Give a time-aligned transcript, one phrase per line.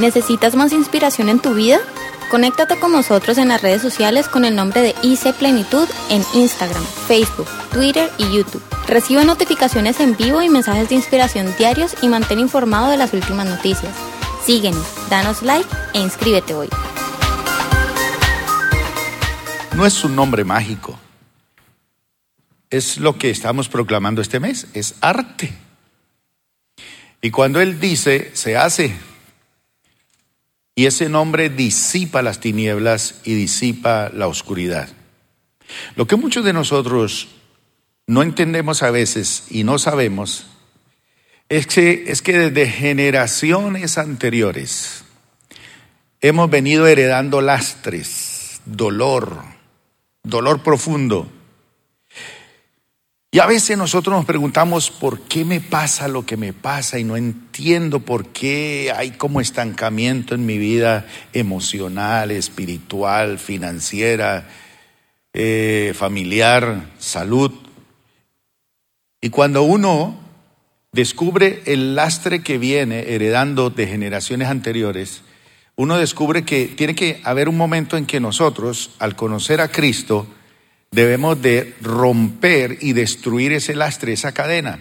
[0.00, 1.78] ¿Necesitas más inspiración en tu vida?
[2.30, 6.82] Conéctate con nosotros en las redes sociales con el nombre de IC Plenitud en Instagram,
[7.06, 8.62] Facebook, Twitter y YouTube.
[8.88, 13.46] Recibe notificaciones en vivo y mensajes de inspiración diarios y mantén informado de las últimas
[13.46, 13.94] noticias.
[14.42, 16.70] Síguenos, danos like e inscríbete hoy.
[19.76, 20.98] No es un nombre mágico.
[22.70, 25.52] Es lo que estamos proclamando este mes, es arte.
[27.20, 29.09] Y cuando Él dice, se hace.
[30.80, 34.88] Y ese nombre disipa las tinieblas y disipa la oscuridad.
[35.94, 37.28] Lo que muchos de nosotros
[38.06, 40.46] no entendemos a veces y no sabemos
[41.50, 45.04] es que, es que desde generaciones anteriores
[46.22, 49.42] hemos venido heredando lastres, dolor,
[50.22, 51.30] dolor profundo
[53.32, 57.04] y a veces nosotros nos preguntamos por qué me pasa lo que me pasa y
[57.04, 64.48] no entiendo por qué hay como estancamiento en mi vida emocional, espiritual, financiera,
[65.32, 67.52] eh, familiar, salud.
[69.20, 70.18] Y cuando uno
[70.90, 75.22] descubre el lastre que viene heredando de generaciones anteriores,
[75.76, 80.26] uno descubre que tiene que haber un momento en que nosotros, al conocer a Cristo,
[80.90, 84.80] debemos de romper y destruir ese lastre, esa cadena.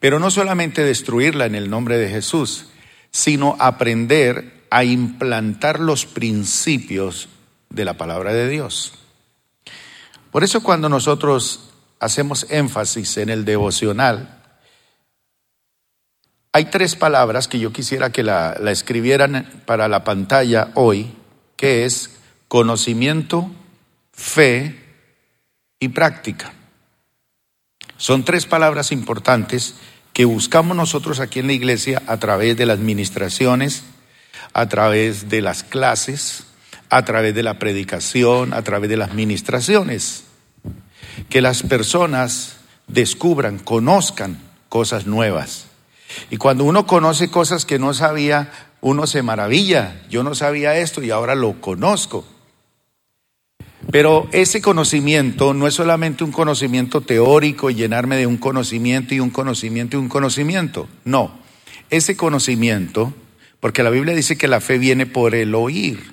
[0.00, 2.66] Pero no solamente destruirla en el nombre de Jesús,
[3.10, 7.28] sino aprender a implantar los principios
[7.70, 8.92] de la palabra de Dios.
[10.30, 11.70] Por eso cuando nosotros
[12.00, 14.42] hacemos énfasis en el devocional,
[16.52, 21.14] hay tres palabras que yo quisiera que la, la escribieran para la pantalla hoy,
[21.56, 23.50] que es conocimiento,
[24.12, 24.87] fe
[25.80, 26.52] y práctica.
[27.96, 29.74] Son tres palabras importantes
[30.12, 33.84] que buscamos nosotros aquí en la iglesia a través de las ministraciones,
[34.52, 36.44] a través de las clases,
[36.90, 40.24] a través de la predicación, a través de las ministraciones.
[41.28, 42.56] Que las personas
[42.86, 45.66] descubran, conozcan cosas nuevas.
[46.30, 48.50] Y cuando uno conoce cosas que no sabía,
[48.80, 50.02] uno se maravilla.
[50.08, 52.24] Yo no sabía esto y ahora lo conozco.
[53.90, 59.20] Pero ese conocimiento no es solamente un conocimiento teórico y llenarme de un conocimiento y
[59.20, 60.88] un conocimiento y un conocimiento.
[61.04, 61.38] No,
[61.88, 63.14] ese conocimiento,
[63.60, 66.12] porque la Biblia dice que la fe viene por el oír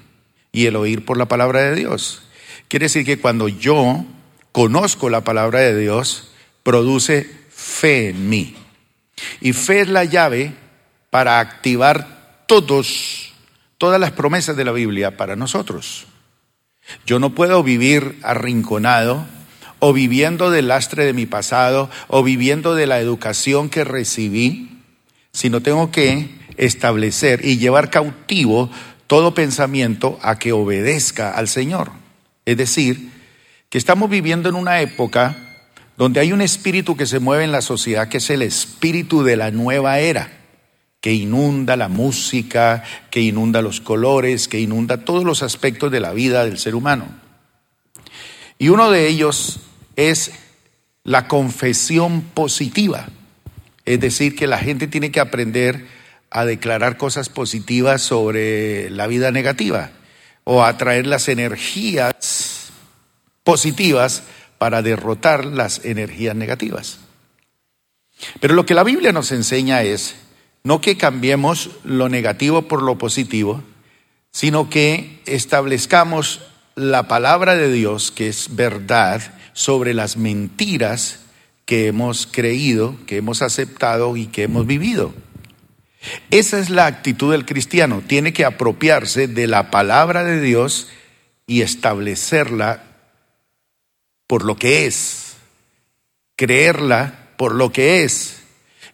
[0.54, 2.24] y el oír por la palabra de Dios.
[2.70, 4.06] Quiere decir que cuando yo
[4.54, 6.32] conozco la palabra de Dios,
[6.64, 8.56] produce fe en mí.
[9.42, 10.54] Y fe es la llave
[11.10, 13.34] para activar todos,
[13.78, 16.08] todas las promesas de la Biblia para nosotros.
[17.06, 19.26] Yo no puedo vivir arrinconado
[19.80, 24.82] o viviendo del lastre de mi pasado o viviendo de la educación que recibí,
[25.32, 28.70] sino tengo que establecer y llevar cautivo
[29.08, 31.92] todo pensamiento a que obedezca al Señor.
[32.46, 33.12] Es decir,
[33.70, 35.38] que estamos viviendo en una época
[35.98, 39.38] donde hay un espíritu que se mueve en la sociedad que es el espíritu de
[39.38, 40.45] la nueva era
[41.06, 46.14] que inunda la música, que inunda los colores, que inunda todos los aspectos de la
[46.14, 47.06] vida del ser humano.
[48.58, 49.60] Y uno de ellos
[49.98, 50.32] es
[51.04, 53.08] la confesión positiva,
[53.86, 55.86] es decir, que la gente tiene que aprender
[56.32, 59.92] a declarar cosas positivas sobre la vida negativa
[60.44, 62.72] o a traer las energías
[63.44, 64.24] positivas
[64.58, 66.98] para derrotar las energías negativas.
[68.40, 70.16] Pero lo que la Biblia nos enseña es
[70.66, 73.64] no que cambiemos lo negativo por lo positivo,
[74.32, 76.42] sino que establezcamos
[76.74, 79.22] la palabra de Dios, que es verdad,
[79.54, 81.20] sobre las mentiras
[81.66, 85.14] que hemos creído, que hemos aceptado y que hemos vivido.
[86.32, 88.02] Esa es la actitud del cristiano.
[88.06, 90.90] Tiene que apropiarse de la palabra de Dios
[91.46, 92.82] y establecerla
[94.26, 95.36] por lo que es,
[96.36, 98.42] creerla por lo que es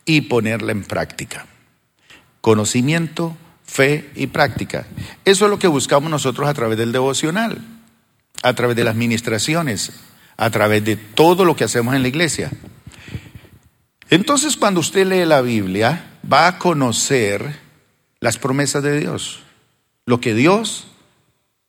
[0.03, 1.47] y ponerla en práctica
[2.41, 4.85] conocimiento, fe y práctica.
[5.23, 7.59] Eso es lo que buscamos nosotros a través del devocional,
[8.43, 9.91] a través de las ministraciones,
[10.35, 12.51] a través de todo lo que hacemos en la iglesia.
[14.09, 17.59] Entonces cuando usted lee la Biblia, va a conocer
[18.19, 19.41] las promesas de Dios,
[20.05, 20.87] lo que Dios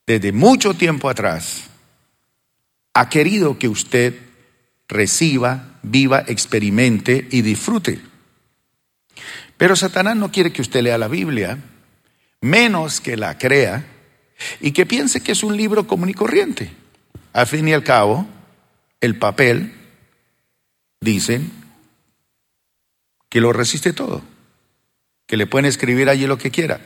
[0.07, 1.65] desde mucho tiempo atrás
[2.95, 4.19] ha querido que usted
[4.89, 8.01] reciba, viva, experimente y disfrute.
[9.57, 11.59] Pero Satanás no quiere que usted lea la Biblia,
[12.41, 13.85] menos que la crea
[14.61, 16.73] y que piense que es un libro común y corriente.
[17.33, 18.27] Al fin y al cabo,
[19.01, 19.73] el papel,
[21.01, 21.51] dicen,
[23.29, 24.23] que lo resiste todo,
[25.27, 26.81] que le pueden escribir allí lo que quiera.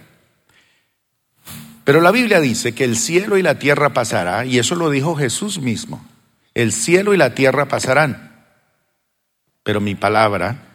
[1.85, 5.17] Pero la Biblia dice que el cielo y la tierra pasará, y eso lo dijo
[5.17, 6.07] Jesús mismo.
[6.55, 8.45] El cielo y la tierra pasarán,
[9.63, 10.66] pero mi palabra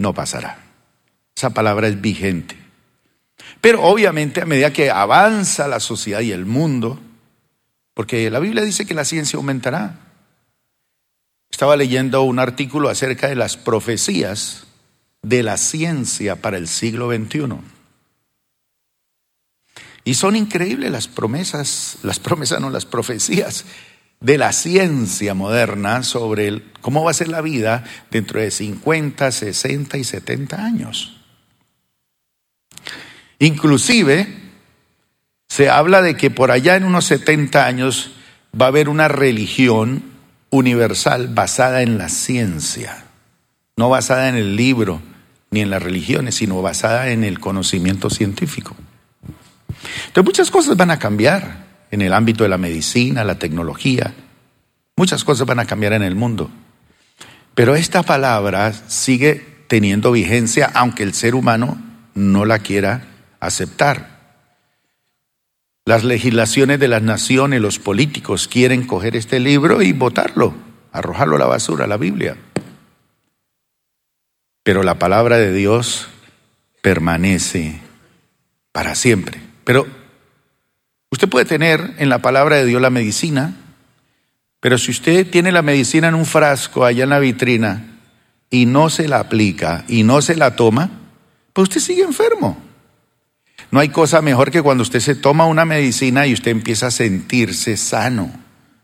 [0.00, 0.58] no pasará.
[1.36, 2.56] Esa palabra es vigente.
[3.60, 6.98] Pero obviamente a medida que avanza la sociedad y el mundo,
[7.92, 9.98] porque la Biblia dice que la ciencia aumentará.
[11.50, 14.64] Estaba leyendo un artículo acerca de las profecías
[15.20, 17.58] de la ciencia para el siglo XXI.
[20.04, 23.66] Y son increíbles las promesas, las promesas no, las profecías
[24.20, 29.96] de la ciencia moderna sobre cómo va a ser la vida dentro de 50, 60
[29.96, 31.16] y 70 años.
[33.38, 34.28] Inclusive
[35.48, 38.12] se habla de que por allá en unos 70 años
[38.58, 40.04] va a haber una religión
[40.50, 43.06] universal basada en la ciencia,
[43.76, 45.00] no basada en el libro
[45.50, 48.76] ni en las religiones, sino basada en el conocimiento científico.
[50.08, 54.14] Entonces muchas cosas van a cambiar en el ámbito de la medicina, la tecnología,
[54.96, 56.50] muchas cosas van a cambiar en el mundo.
[57.54, 61.80] Pero esta palabra sigue teniendo vigencia aunque el ser humano
[62.14, 63.04] no la quiera
[63.40, 64.20] aceptar.
[65.84, 70.54] Las legislaciones de las naciones, los políticos quieren coger este libro y votarlo,
[70.92, 72.36] arrojarlo a la basura, la Biblia.
[74.62, 76.08] Pero la palabra de Dios
[76.82, 77.80] permanece
[78.72, 79.40] para siempre.
[79.64, 79.86] Pero
[81.10, 83.54] usted puede tener en la palabra de Dios la medicina,
[84.60, 87.98] pero si usted tiene la medicina en un frasco allá en la vitrina
[88.50, 90.90] y no se la aplica y no se la toma,
[91.52, 92.58] pues usted sigue enfermo.
[93.70, 96.90] No hay cosa mejor que cuando usted se toma una medicina y usted empieza a
[96.90, 98.30] sentirse sano,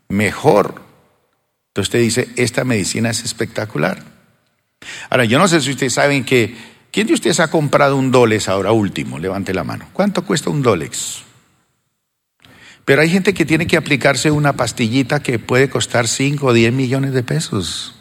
[0.07, 0.81] mejor.
[1.69, 4.01] Entonces usted dice, esta medicina es espectacular.
[5.09, 6.55] Ahora, yo no sé si ustedes saben que,
[6.91, 9.19] ¿quién de ustedes ha comprado un Dolex ahora último?
[9.19, 9.89] Levante la mano.
[9.93, 11.26] ¿Cuánto cuesta un Dolex?
[12.87, 16.71] Pero hay gente que tiene que aplicarse una pastillita que puede costar 5 o 10
[16.71, 17.93] millones de pesos.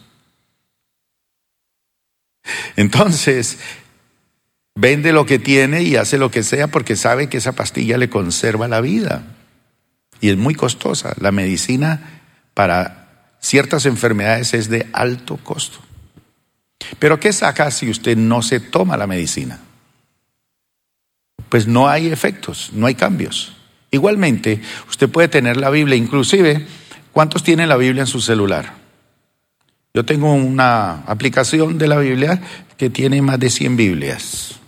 [2.77, 3.59] Entonces,
[4.79, 8.11] Vende lo que tiene y hace lo que sea porque sabe que esa pastilla le
[8.11, 9.25] conserva la vida.
[10.21, 11.15] Y es muy costosa.
[11.19, 12.21] La medicina
[12.53, 15.79] para ciertas enfermedades es de alto costo.
[16.99, 19.61] Pero ¿qué saca si usted no se toma la medicina?
[21.49, 23.57] Pues no hay efectos, no hay cambios.
[23.97, 24.61] Igualmente,
[24.91, 26.67] usted puede tener la Biblia, inclusive,
[27.13, 28.75] ¿cuántos tienen la Biblia en su celular?
[29.95, 32.43] Yo tengo una aplicación de la Biblia
[32.77, 34.61] que tiene más de 100 Biblias.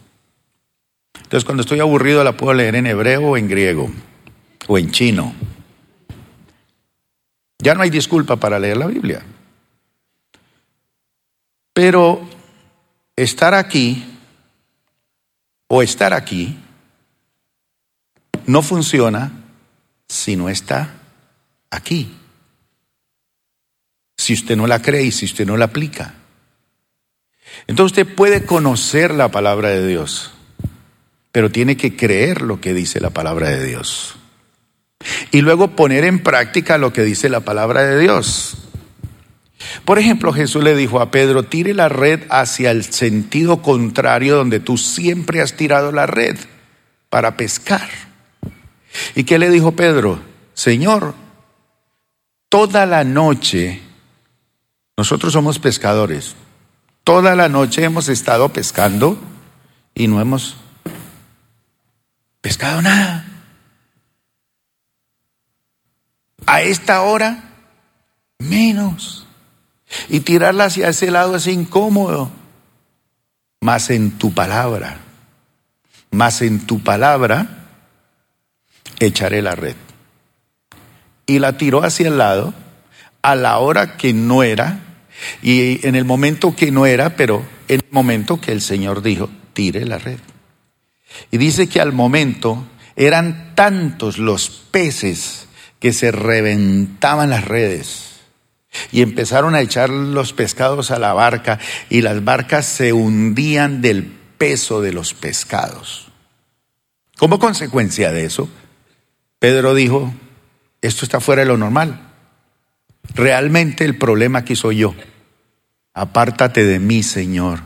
[1.14, 3.90] Entonces cuando estoy aburrido la puedo leer en hebreo o en griego
[4.66, 5.34] o en chino.
[7.58, 9.20] Ya no hay disculpa para leer la Biblia.
[11.74, 12.26] Pero
[13.14, 14.06] estar aquí
[15.66, 16.56] o estar aquí
[18.48, 19.30] no funciona
[20.08, 20.94] si no está
[21.70, 22.12] aquí.
[24.16, 26.14] Si usted no la cree y si usted no la aplica.
[27.68, 30.32] Entonces usted puede conocer la palabra de Dios
[31.32, 34.16] pero tiene que creer lo que dice la palabra de Dios.
[35.30, 38.56] Y luego poner en práctica lo que dice la palabra de Dios.
[39.84, 44.60] Por ejemplo, Jesús le dijo a Pedro, tire la red hacia el sentido contrario donde
[44.60, 46.36] tú siempre has tirado la red
[47.10, 47.88] para pescar.
[49.14, 50.20] ¿Y qué le dijo Pedro?
[50.54, 51.14] Señor,
[52.48, 53.80] toda la noche,
[54.96, 56.34] nosotros somos pescadores,
[57.04, 59.18] toda la noche hemos estado pescando
[59.94, 60.56] y no hemos
[62.40, 63.26] Pescado nada.
[66.46, 67.44] A esta hora,
[68.38, 69.26] menos.
[70.08, 72.30] Y tirarla hacia ese lado es incómodo.
[73.60, 74.98] Más en tu palabra,
[76.10, 77.57] más en tu palabra,
[79.00, 79.76] echaré la red.
[81.26, 82.54] Y la tiró hacia el lado
[83.22, 84.80] a la hora que no era
[85.42, 89.28] y en el momento que no era, pero en el momento que el Señor dijo,
[89.52, 90.18] tire la red.
[91.30, 95.46] Y dice que al momento eran tantos los peces
[95.80, 98.08] que se reventaban las redes
[98.92, 104.04] y empezaron a echar los pescados a la barca y las barcas se hundían del
[104.04, 106.08] peso de los pescados.
[107.16, 108.48] Como consecuencia de eso,
[109.38, 110.12] Pedro dijo,
[110.80, 112.00] esto está fuera de lo normal.
[113.14, 114.94] Realmente el problema aquí soy yo.
[115.94, 117.60] Apártate de mí, Señor,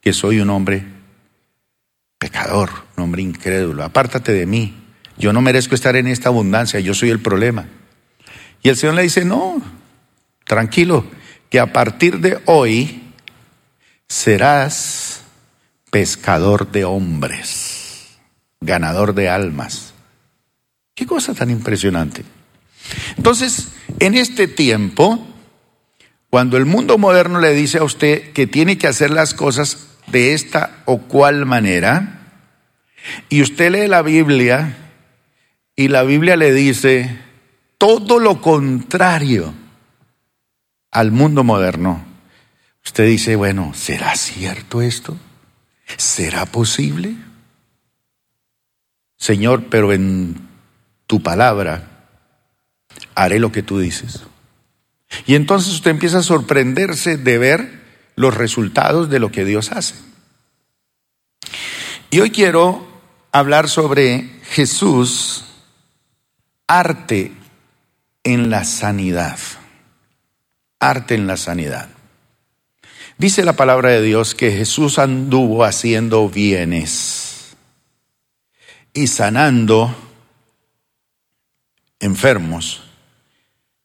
[0.00, 0.84] que soy un hombre
[2.18, 4.74] pecador, un hombre incrédulo, apártate de mí.
[5.16, 7.66] Yo no merezco estar en esta abundancia, yo soy el problema.
[8.62, 9.60] Y el Señor le dice, no,
[10.44, 11.04] tranquilo,
[11.50, 13.02] que a partir de hoy
[14.08, 15.22] serás
[15.90, 18.18] pescador de hombres,
[18.60, 19.94] ganador de almas.
[20.98, 22.24] Qué cosa tan impresionante.
[23.16, 23.68] Entonces,
[24.00, 25.24] en este tiempo,
[26.28, 30.32] cuando el mundo moderno le dice a usted que tiene que hacer las cosas de
[30.32, 32.26] esta o cual manera,
[33.28, 34.76] y usted lee la Biblia
[35.76, 37.16] y la Biblia le dice
[37.78, 39.54] todo lo contrario
[40.90, 42.04] al mundo moderno,
[42.84, 45.16] usted dice, bueno, ¿será cierto esto?
[45.96, 47.14] ¿Será posible?
[49.16, 50.47] Señor, pero en
[51.08, 51.88] tu palabra,
[53.16, 54.20] haré lo que tú dices.
[55.26, 57.80] Y entonces usted empieza a sorprenderse de ver
[58.14, 59.94] los resultados de lo que Dios hace.
[62.10, 62.86] Y hoy quiero
[63.32, 65.46] hablar sobre Jesús,
[66.66, 67.32] arte
[68.22, 69.38] en la sanidad.
[70.78, 71.88] Arte en la sanidad.
[73.16, 77.56] Dice la palabra de Dios que Jesús anduvo haciendo bienes
[78.92, 80.07] y sanando
[82.00, 82.82] enfermos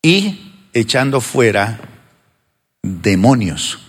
[0.02, 1.80] y echando fuera
[2.82, 3.80] demonios.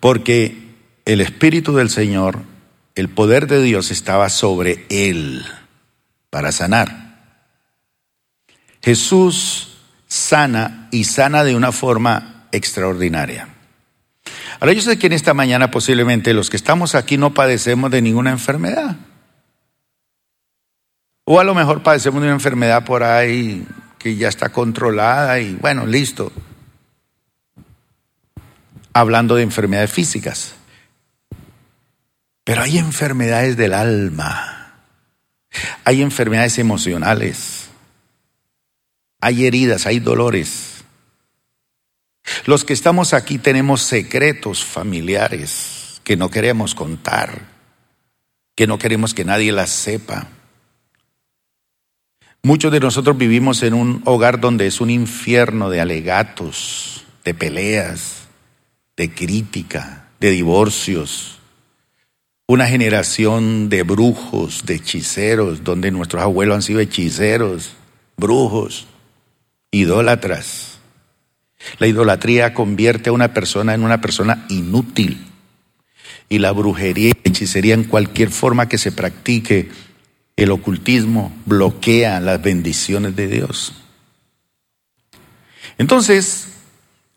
[0.00, 2.42] Porque el Espíritu del Señor,
[2.94, 5.44] el poder de Dios estaba sobre él
[6.30, 7.02] para sanar.
[8.82, 13.48] Jesús sana y sana de una forma extraordinaria.
[14.60, 18.02] Ahora yo sé que en esta mañana posiblemente los que estamos aquí no padecemos de
[18.02, 18.96] ninguna enfermedad.
[21.34, 23.66] O a lo mejor padecemos de una enfermedad por ahí
[23.98, 26.30] que ya está controlada y bueno, listo.
[28.92, 30.56] Hablando de enfermedades físicas.
[32.44, 34.74] Pero hay enfermedades del alma.
[35.84, 37.70] Hay enfermedades emocionales.
[39.22, 40.84] Hay heridas, hay dolores.
[42.44, 47.40] Los que estamos aquí tenemos secretos familiares que no queremos contar,
[48.54, 50.28] que no queremos que nadie las sepa.
[52.44, 58.22] Muchos de nosotros vivimos en un hogar donde es un infierno de alegatos, de peleas,
[58.96, 61.38] de crítica, de divorcios.
[62.48, 67.74] Una generación de brujos, de hechiceros, donde nuestros abuelos han sido hechiceros,
[68.16, 68.88] brujos,
[69.70, 70.78] idólatras.
[71.78, 75.28] La idolatría convierte a una persona en una persona inútil.
[76.28, 79.70] Y la brujería y hechicería en cualquier forma que se practique
[80.36, 83.74] el ocultismo bloquea las bendiciones de Dios.
[85.78, 86.48] Entonces,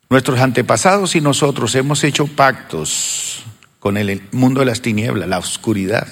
[0.09, 3.43] nuestros antepasados y nosotros hemos hecho pactos
[3.79, 6.07] con el mundo de las tinieblas, la oscuridad.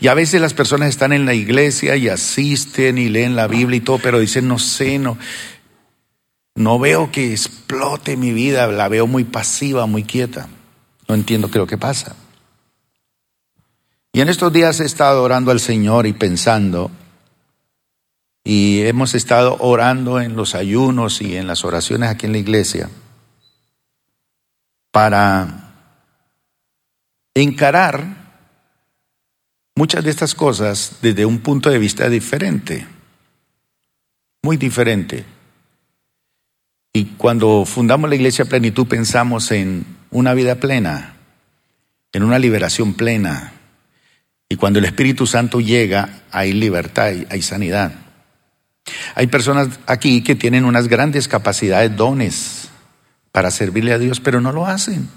[0.00, 3.78] Y a veces las personas están en la iglesia y asisten y leen la Biblia
[3.78, 5.16] y todo, pero dicen, no sé, no,
[6.54, 10.48] no veo que explote mi vida, la veo muy pasiva, muy quieta.
[11.08, 12.16] No entiendo qué es lo que pasa.
[14.16, 16.90] Y en estos días he estado orando al Señor y pensando,
[18.42, 22.88] y hemos estado orando en los ayunos y en las oraciones aquí en la iglesia,
[24.90, 25.74] para
[27.34, 28.06] encarar
[29.74, 32.86] muchas de estas cosas desde un punto de vista diferente,
[34.42, 35.26] muy diferente.
[36.94, 41.16] Y cuando fundamos la iglesia Plenitud pensamos en una vida plena,
[42.14, 43.52] en una liberación plena,
[44.48, 47.92] y cuando el Espíritu Santo llega, hay libertad, hay sanidad.
[49.14, 52.68] Hay personas aquí que tienen unas grandes capacidades, dones
[53.32, 55.08] para servirle a Dios, pero no lo hacen.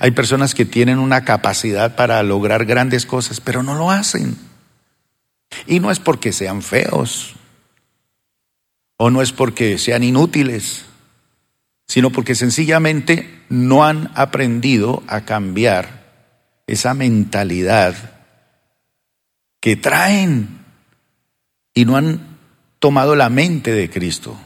[0.00, 4.36] Hay personas que tienen una capacidad para lograr grandes cosas, pero no lo hacen.
[5.66, 7.36] Y no es porque sean feos,
[8.96, 10.84] o no es porque sean inútiles,
[11.86, 15.97] sino porque sencillamente no han aprendido a cambiar
[16.68, 17.96] esa mentalidad
[19.60, 20.64] que traen
[21.74, 22.38] y no han
[22.78, 24.38] tomado la mente de Cristo.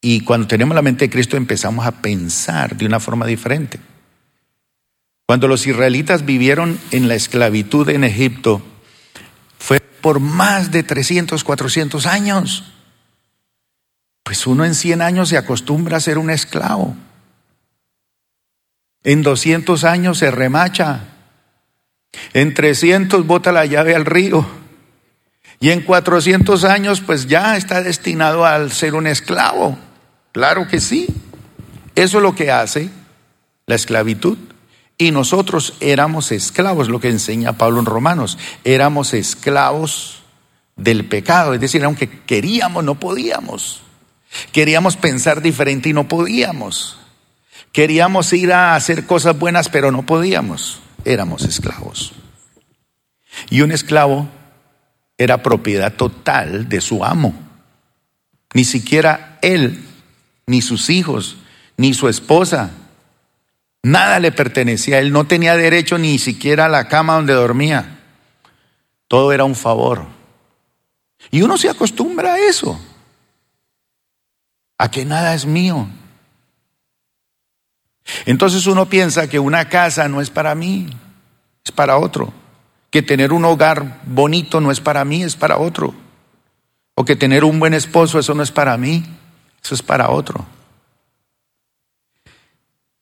[0.00, 3.78] Y cuando tenemos la mente de Cristo empezamos a pensar de una forma diferente.
[5.26, 8.62] Cuando los israelitas vivieron en la esclavitud en Egipto,
[9.58, 12.72] fue por más de 300, 400 años.
[14.22, 16.96] Pues uno en 100 años se acostumbra a ser un esclavo.
[19.04, 21.00] En 200 años se remacha.
[22.32, 24.46] En 300 bota la llave al río.
[25.58, 29.78] Y en 400 años pues ya está destinado al ser un esclavo.
[30.32, 31.06] Claro que sí.
[31.94, 32.90] Eso es lo que hace
[33.66, 34.38] la esclavitud.
[34.98, 38.36] Y nosotros éramos esclavos, lo que enseña Pablo en Romanos.
[38.64, 40.22] Éramos esclavos
[40.76, 41.54] del pecado.
[41.54, 43.82] Es decir, aunque queríamos, no podíamos.
[44.52, 46.99] Queríamos pensar diferente y no podíamos.
[47.72, 50.80] Queríamos ir a hacer cosas buenas, pero no podíamos.
[51.04, 52.12] Éramos esclavos.
[53.48, 54.28] Y un esclavo
[55.16, 57.34] era propiedad total de su amo.
[58.54, 59.84] Ni siquiera él,
[60.46, 61.36] ni sus hijos,
[61.76, 62.70] ni su esposa,
[63.82, 64.98] nada le pertenecía.
[64.98, 67.98] Él no tenía derecho ni siquiera a la cama donde dormía.
[69.06, 70.06] Todo era un favor.
[71.30, 72.80] Y uno se acostumbra a eso,
[74.78, 75.88] a que nada es mío.
[78.26, 80.88] Entonces uno piensa que una casa no es para mí,
[81.64, 82.32] es para otro.
[82.90, 85.94] Que tener un hogar bonito no es para mí, es para otro.
[86.94, 89.04] O que tener un buen esposo, eso no es para mí,
[89.62, 90.46] eso es para otro.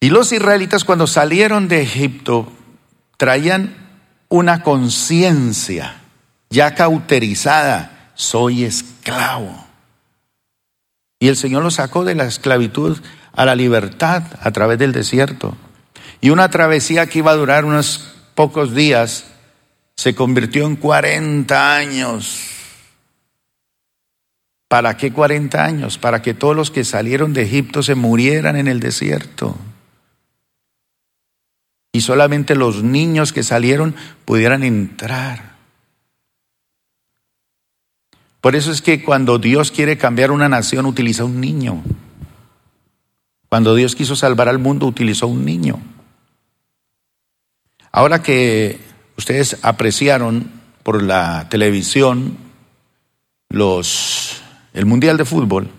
[0.01, 2.53] Y los israelitas cuando salieron de Egipto
[3.17, 3.75] traían
[4.29, 6.01] una conciencia
[6.51, 9.67] ya cauterizada, soy esclavo.
[11.21, 12.99] Y el Señor los sacó de la esclavitud
[13.39, 15.57] a la libertad a través del desierto.
[16.21, 19.27] Y una travesía que iba a durar unos pocos días
[19.95, 22.41] se convirtió en 40 años.
[24.67, 25.99] ¿Para qué 40 años?
[25.99, 29.57] Para que todos los que salieron de Egipto se murieran en el desierto.
[31.93, 35.55] Y solamente los niños que salieron pudieran entrar.
[38.41, 41.85] Por eso es que cuando Dios quiere cambiar una nación utiliza un niño.
[43.49, 45.81] Cuando Dios quiso salvar al mundo, utilizó un niño.
[47.91, 48.81] Ahora que
[49.17, 50.51] ustedes apreciaron
[50.83, 52.37] por la televisión
[53.49, 54.43] los,
[54.75, 55.71] el Mundial de Fútbol,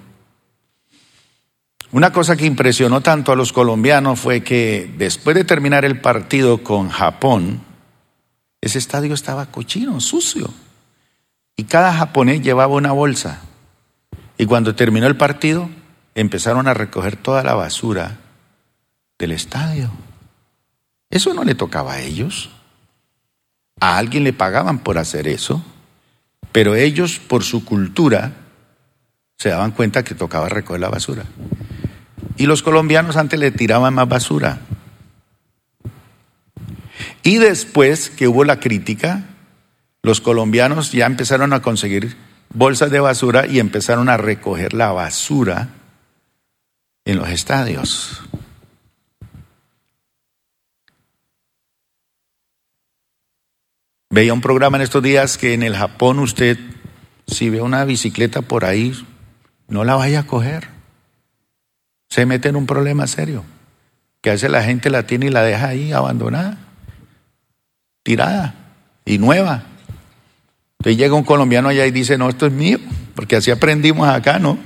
[1.91, 6.63] una cosa que impresionó tanto a los colombianos fue que después de terminar el partido
[6.63, 7.61] con Japón,
[8.61, 10.53] ese estadio estaba cochino, sucio.
[11.55, 13.41] Y cada japonés llevaba una bolsa.
[14.37, 15.69] Y cuando terminó el partido,
[16.19, 18.17] empezaron a recoger toda la basura
[19.17, 19.89] del estadio.
[21.09, 22.49] Eso no le tocaba a ellos.
[23.79, 25.63] A alguien le pagaban por hacer eso,
[26.51, 28.33] pero ellos por su cultura
[29.37, 31.23] se daban cuenta que tocaba recoger la basura.
[32.35, 34.59] Y los colombianos antes le tiraban más basura.
[37.23, 39.23] Y después que hubo la crítica,
[40.03, 42.17] los colombianos ya empezaron a conseguir
[42.53, 45.69] bolsas de basura y empezaron a recoger la basura
[47.05, 48.21] en los estadios.
[54.11, 56.57] Veía un programa en estos días que en el Japón usted,
[57.27, 58.93] si ve una bicicleta por ahí,
[59.67, 60.67] no la vaya a coger.
[62.09, 63.43] Se mete en un problema serio.
[64.21, 66.57] Que hace la gente la tiene y la deja ahí abandonada,
[68.03, 68.55] tirada
[69.05, 69.63] y nueva.
[70.79, 72.79] Entonces llega un colombiano allá y dice, no, esto es mío,
[73.15, 74.57] porque así aprendimos acá, ¿no?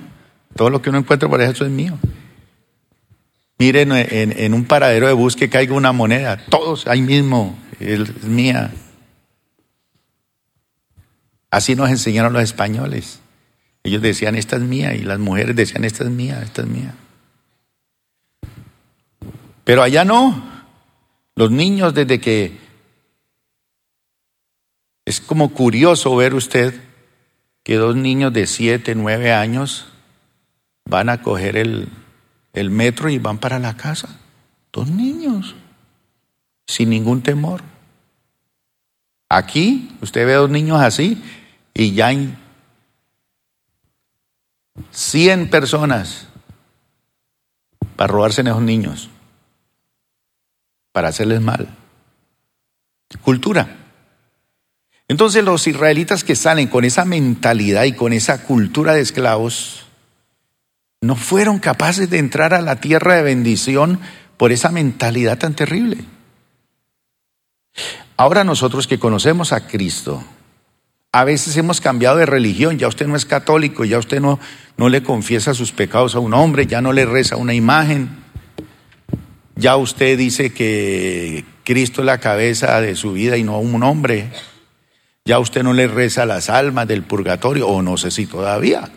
[0.55, 1.99] Todo lo que uno encuentra por eso es mío.
[3.59, 8.71] Miren en, un paradero de bus que caiga una moneda, todos ahí mismo, es mía.
[11.49, 13.19] Así nos enseñaron los españoles.
[13.83, 16.95] Ellos decían, esta es mía, y las mujeres decían, esta es mía, esta es mía.
[19.63, 20.51] Pero allá no.
[21.35, 22.57] Los niños desde que...
[25.05, 26.79] Es como curioso ver usted
[27.63, 29.87] que dos niños de siete, nueve años
[30.85, 31.89] van a coger el,
[32.53, 34.07] el metro y van para la casa.
[34.71, 35.55] Dos niños,
[36.65, 37.61] sin ningún temor.
[39.29, 41.21] Aquí usted ve a dos niños así
[41.73, 42.37] y ya hay
[44.91, 46.27] 100 personas
[47.95, 49.09] para robarse a esos niños,
[50.91, 51.67] para hacerles mal.
[53.21, 53.77] Cultura.
[55.07, 59.82] Entonces los israelitas que salen con esa mentalidad y con esa cultura de esclavos,
[61.03, 63.99] no fueron capaces de entrar a la tierra de bendición
[64.37, 65.97] por esa mentalidad tan terrible.
[68.15, 70.23] Ahora nosotros que conocemos a Cristo,
[71.11, 74.39] a veces hemos cambiado de religión, ya usted no es católico, ya usted no,
[74.77, 78.07] no le confiesa sus pecados a un hombre, ya no le reza una imagen,
[79.57, 84.31] ya usted dice que Cristo es la cabeza de su vida y no un hombre,
[85.25, 88.89] ya usted no le reza las almas del purgatorio, o no sé si todavía.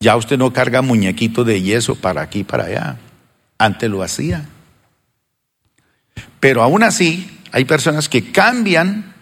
[0.00, 2.98] Ya usted no carga muñequitos de yeso para aquí y para allá.
[3.58, 4.48] Antes lo hacía.
[6.40, 9.14] Pero aún así, hay personas que cambian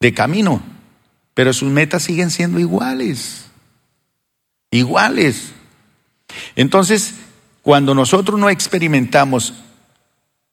[0.00, 0.62] de camino,
[1.32, 3.46] pero sus metas siguen siendo iguales.
[4.70, 5.52] Iguales.
[6.56, 7.14] Entonces,
[7.62, 9.54] cuando nosotros no experimentamos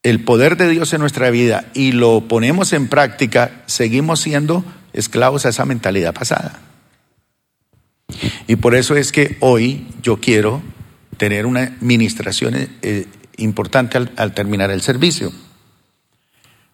[0.04, 5.46] el poder de Dios en nuestra vida y lo ponemos en práctica, seguimos siendo esclavos
[5.46, 6.60] a esa mentalidad pasada.
[8.48, 10.62] Y por eso es que hoy yo quiero
[11.18, 13.06] tener una administración eh,
[13.38, 15.32] importante al, al terminar el servicio.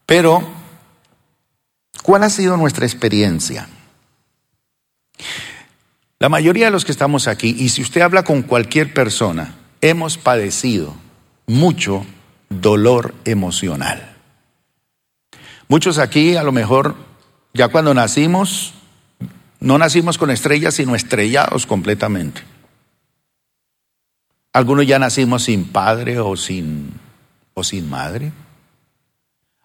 [0.06, 0.48] Pero,
[2.02, 3.68] ¿cuál ha sido nuestra experiencia?
[6.20, 10.18] La mayoría de los que estamos aquí, y si usted habla con cualquier persona, hemos
[10.18, 10.96] padecido
[11.46, 12.06] mucho
[12.50, 14.16] dolor emocional.
[15.68, 16.96] Muchos aquí a lo mejor
[17.58, 18.74] ya cuando nacimos,
[19.60, 22.44] no nacimos con estrellas, sino estrellados completamente.
[24.54, 26.94] Algunos ya nacimos sin padre o sin,
[27.56, 28.32] o sin madre.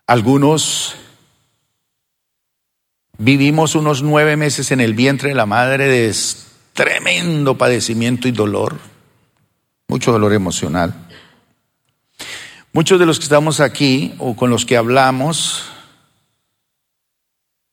[0.06, 0.96] Algunos
[3.18, 6.14] vivimos unos nueve meses en el vientre de la madre de
[6.72, 8.78] tremendo padecimiento y dolor,
[9.88, 10.94] mucho dolor emocional.
[12.72, 15.71] Muchos de los que estamos aquí o con los que hablamos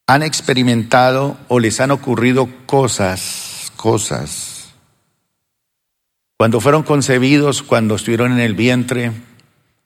[0.10, 4.74] han experimentado o les han ocurrido cosas, cosas
[6.36, 9.12] cuando fueron concebidos, cuando estuvieron en el vientre,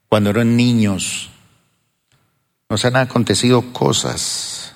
[0.07, 1.29] cuando eran niños,
[2.69, 4.75] nos han acontecido cosas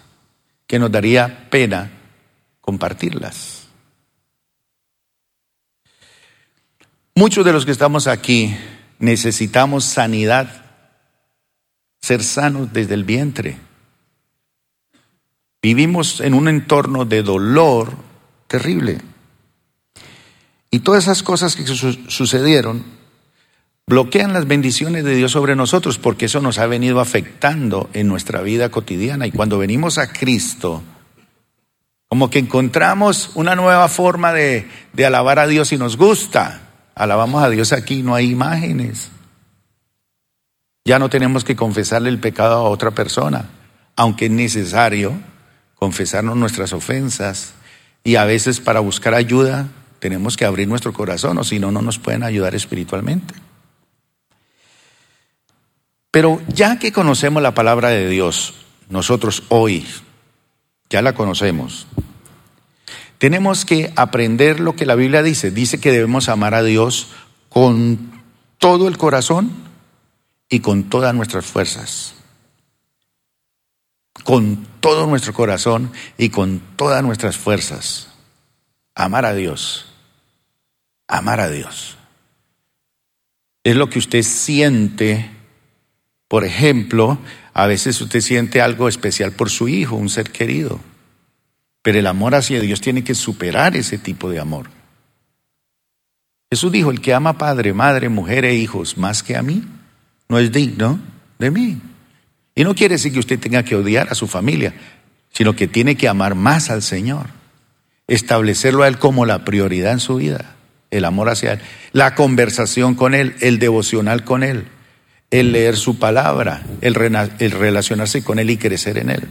[0.65, 1.91] que nos daría pena
[2.59, 3.67] compartirlas.
[7.15, 8.53] Muchos de los que estamos aquí
[8.99, 10.65] necesitamos sanidad,
[12.01, 13.66] ser sanos desde el vientre.
[15.67, 17.91] Vivimos en un entorno de dolor
[18.47, 18.99] terrible.
[20.71, 22.85] Y todas esas cosas que sucedieron
[23.85, 28.43] bloquean las bendiciones de Dios sobre nosotros porque eso nos ha venido afectando en nuestra
[28.43, 29.27] vida cotidiana.
[29.27, 30.83] Y cuando venimos a Cristo,
[32.07, 34.69] como que encontramos una nueva forma de,
[35.05, 36.61] alabar a Dios y nos gusta.
[36.95, 39.11] Alabamos a Dios aquí, no hay imágenes.
[40.85, 43.49] Ya no tenemos que confesarle el pecado a otra persona,
[43.97, 45.35] aunque es necesario
[45.79, 47.53] confesarnos nuestras ofensas
[48.03, 49.67] y a veces para buscar ayuda
[49.99, 53.33] tenemos que abrir nuestro corazón o si no, no nos pueden ayudar espiritualmente.
[56.11, 58.53] Pero ya que conocemos la palabra de Dios,
[58.89, 59.85] nosotros hoy
[60.89, 61.87] ya la conocemos,
[63.17, 65.51] tenemos que aprender lo que la Biblia dice.
[65.51, 67.09] Dice que debemos amar a Dios
[67.49, 68.11] con
[68.59, 69.51] todo el corazón
[70.49, 72.16] y con todas nuestras fuerzas.
[74.27, 78.09] Con todo nuestro corazón y con todas nuestras fuerzas.
[78.93, 79.87] Amar a Dios
[81.07, 81.97] amar a Dios.
[83.63, 85.29] Es lo que usted siente,
[86.27, 87.17] por ejemplo,
[87.53, 90.79] a veces usted siente algo especial por su hijo, un ser querido,
[91.81, 94.69] pero el amor hacia Dios tiene que superar ese tipo de amor.
[96.49, 99.63] Jesús dijo, el que ama padre, madre, mujer e hijos más que a mí,
[100.29, 100.99] no es digno
[101.39, 101.81] de mí.
[102.57, 104.73] Y no quiere decir que usted tenga que odiar a su familia,
[105.31, 107.27] sino que tiene que amar más al Señor,
[108.07, 110.57] establecerlo a Él como la prioridad en su vida
[110.91, 114.67] el amor hacia Él, la conversación con Él, el devocional con Él,
[115.31, 119.27] el leer su palabra, el, relacionarse con Él y crecer en Él.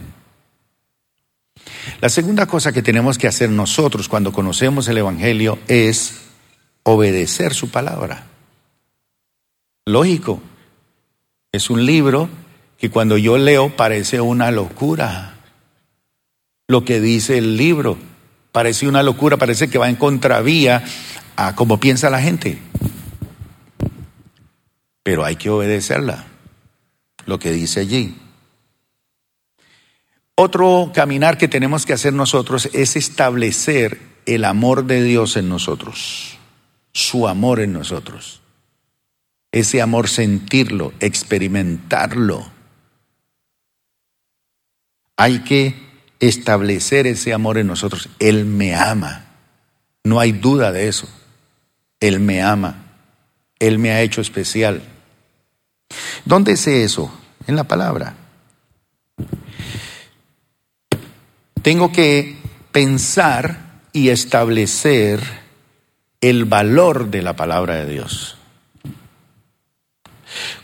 [2.01, 6.21] La segunda cosa que tenemos que hacer nosotros cuando conocemos el Evangelio es
[6.83, 8.25] obedecer su palabra.
[9.85, 10.41] Lógico,
[11.51, 12.29] es un libro
[12.77, 15.33] que cuando yo leo parece una locura.
[16.67, 17.97] Lo que dice el libro
[18.51, 20.83] parece una locura, parece que va en contravía
[21.35, 22.59] a como piensa la gente.
[25.03, 26.25] Pero hay que obedecerla,
[27.25, 28.15] lo que dice allí.
[30.35, 36.37] Otro caminar que tenemos que hacer nosotros es establecer el amor de Dios en nosotros,
[36.93, 38.41] su amor en nosotros.
[39.51, 42.56] Ese amor sentirlo, experimentarlo.
[45.17, 45.75] Hay que
[46.19, 48.09] establecer ese amor en nosotros.
[48.19, 49.25] Él me ama.
[50.03, 51.09] No hay duda de eso.
[51.99, 52.85] Él me ama,
[53.59, 54.81] Él me ha hecho especial.
[56.25, 57.11] ¿Dónde sé eso?
[57.47, 58.15] En la palabra.
[61.61, 62.37] Tengo que
[62.71, 65.21] pensar y establecer
[66.21, 68.36] el valor de la palabra de Dios.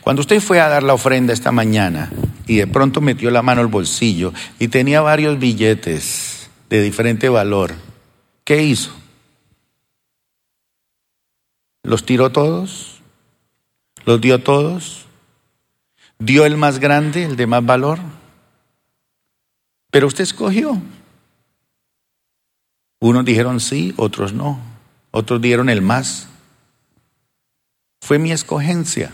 [0.00, 2.10] Cuando usted fue a dar la ofrenda esta mañana
[2.46, 7.74] y de pronto metió la mano al bolsillo y tenía varios billetes de diferente valor,
[8.44, 8.94] ¿qué hizo?
[11.82, 13.02] ¿Los tiró todos?
[14.06, 15.06] ¿Los dio todos?
[16.18, 17.98] ¿Dio el más grande, el de más valor?
[19.90, 20.80] Pero usted escogió.
[23.00, 24.58] Unos dijeron sí, otros no.
[25.10, 26.28] Otros dieron el más.
[28.00, 29.12] Fue mi escogencia,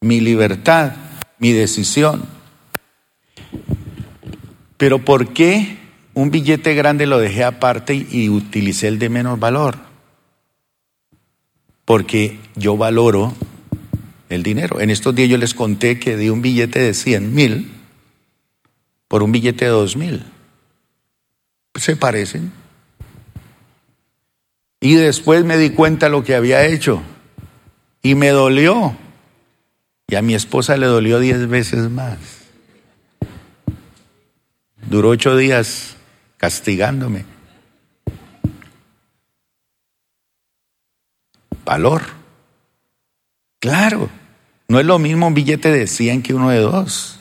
[0.00, 0.92] mi libertad,
[1.38, 2.24] mi decisión.
[4.76, 5.78] Pero ¿por qué
[6.14, 9.88] un billete grande lo dejé aparte y utilicé el de menos valor?
[11.88, 13.32] porque yo valoro
[14.28, 14.78] el dinero.
[14.78, 17.72] En estos días yo les conté que di un billete de 100 mil
[19.08, 20.22] por un billete de 2 mil.
[21.76, 22.52] Se parecen.
[24.80, 27.00] Y después me di cuenta lo que había hecho
[28.02, 28.94] y me dolió.
[30.08, 32.18] Y a mi esposa le dolió diez veces más.
[34.88, 35.96] Duró ocho días
[36.38, 37.26] castigándome.
[41.66, 42.02] Valor.
[43.60, 44.08] Claro,
[44.68, 47.18] no es lo mismo un billete de 100 que uno de dos.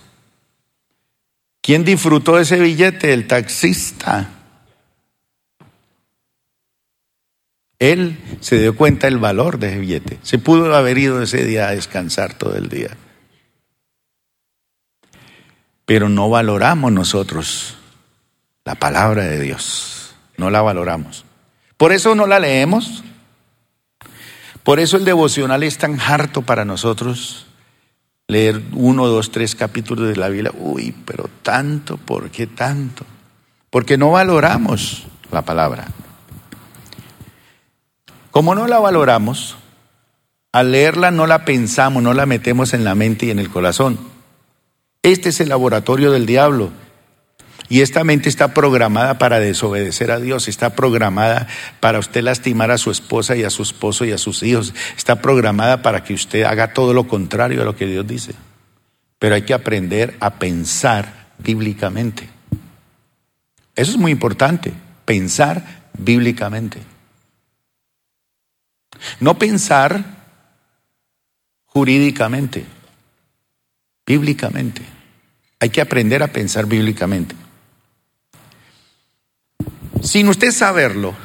[1.62, 3.12] ¿Quién disfrutó ese billete?
[3.12, 4.30] El taxista.
[7.80, 10.20] Él se dio cuenta del valor de ese.
[10.24, 12.98] Se pudo haber ido ese día a descansar todo el día.
[15.86, 17.78] Pero no valoramos nosotros
[18.66, 20.16] la palabra de Dios.
[20.38, 21.24] No la valoramos.
[21.78, 23.04] Por eso no la leemos.
[24.64, 27.46] Por eso el devocional es tan harto para nosotros.
[28.28, 30.52] Leer uno, dos, tres capítulos de la Biblia.
[30.58, 33.06] Uy, pero tanto, ¿por qué tanto?
[33.70, 35.88] Porque no valoramos la palabra.
[38.32, 39.58] Como no la valoramos,
[40.52, 44.00] al leerla no la pensamos, no la metemos en la mente y en el corazón.
[45.04, 46.72] Este es el laboratorio del diablo.
[47.70, 51.48] Y esta mente está programada para desobedecer a Dios, está programada
[51.80, 55.22] para usted lastimar a su esposa y a su esposo y a sus hijos, está
[55.22, 58.34] programada para que usted haga todo lo contrario a lo que Dios dice.
[59.20, 62.30] Pero hay que aprender a pensar bíblicamente.
[63.76, 66.80] Eso es muy importante, pensar bíblicamente.
[69.20, 70.04] No pensar
[71.66, 72.66] jurídicamente,
[74.06, 74.82] bíblicamente.
[75.60, 77.36] Hay que aprender a pensar bíblicamente.
[80.02, 81.16] Sin usted saberlo,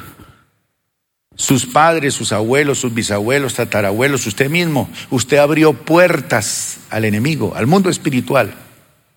[1.35, 7.67] sus padres, sus abuelos, sus bisabuelos, tatarabuelos, usted mismo, usted abrió puertas al enemigo, al
[7.67, 8.53] mundo espiritual.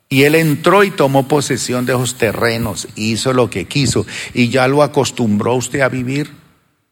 [0.08, 4.68] Y él entró y tomó posesión de esos terrenos, hizo lo que quiso y ya
[4.68, 6.30] lo acostumbró usted a vivir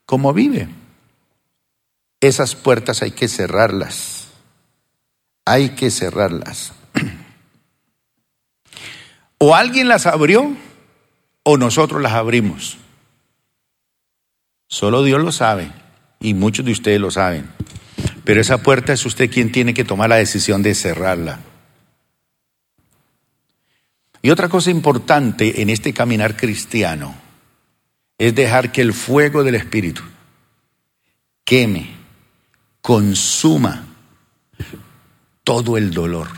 [0.05, 0.69] como vive.
[2.25, 4.29] Esas puertas hay que cerrarlas.
[5.45, 6.73] Hay que cerrarlas.
[9.37, 10.57] O alguien las abrió
[11.43, 12.79] o nosotros las abrimos.
[14.69, 15.71] Solo Dios lo sabe
[16.19, 17.51] y muchos de ustedes lo saben.
[18.25, 21.41] Pero esa puerta es usted quien tiene que tomar la decisión de cerrarla.
[24.23, 27.15] Y otra cosa importante en este caminar cristiano
[28.17, 30.03] es dejar que el fuego del Espíritu
[31.45, 32.04] queme
[32.85, 33.87] consuma
[35.43, 36.29] todo el dolor.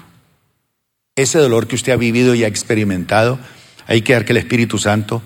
[1.17, 3.41] Ese dolor que usted ha vivido y ha experimentado,
[3.89, 5.23] hay que dejar que el Espíritu Santo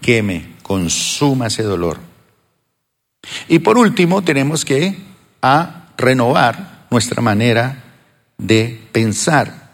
[0.00, 2.00] queme, consuma ese dolor.
[3.46, 4.98] Y por último, tenemos que
[5.40, 7.84] a renovar nuestra manera
[8.36, 9.70] de pensar.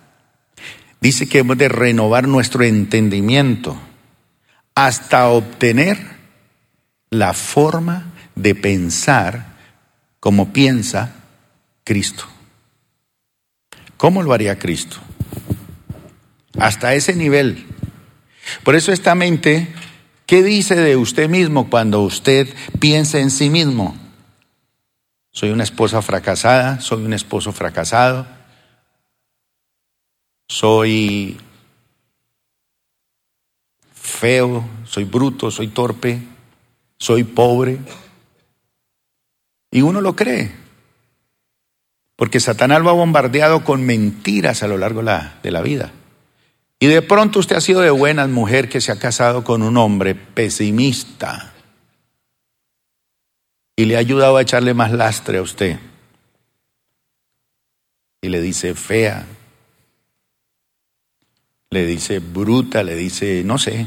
[1.01, 3.79] Dice que hemos de renovar nuestro entendimiento
[4.75, 5.99] hasta obtener
[7.09, 9.52] la forma de pensar
[10.23, 11.17] como piensa
[11.83, 12.27] Cristo.
[13.97, 14.99] ¿Cómo lo haría Cristo?
[16.57, 17.67] Hasta ese nivel.
[18.63, 19.75] Por eso esta mente,
[20.25, 22.47] ¿qué dice de usted mismo cuando usted
[22.79, 23.97] piensa en sí mismo?
[25.33, 28.25] Soy una esposa fracasada, soy un esposo fracasado,
[30.47, 31.37] soy
[33.93, 36.23] feo, soy bruto, soy torpe,
[36.97, 37.81] soy pobre,
[39.73, 40.53] y uno lo cree.
[42.15, 45.91] Porque Satanás lo ha bombardeado con mentiras a lo largo de la vida.
[46.79, 49.77] Y de pronto usted ha sido de buenas mujer que se ha casado con un
[49.77, 51.53] hombre pesimista.
[53.75, 55.79] Y le ha ayudado a echarle más lastre a usted.
[58.21, 59.27] Y le dice fea.
[61.71, 63.87] Le dice bruta, le dice no sé.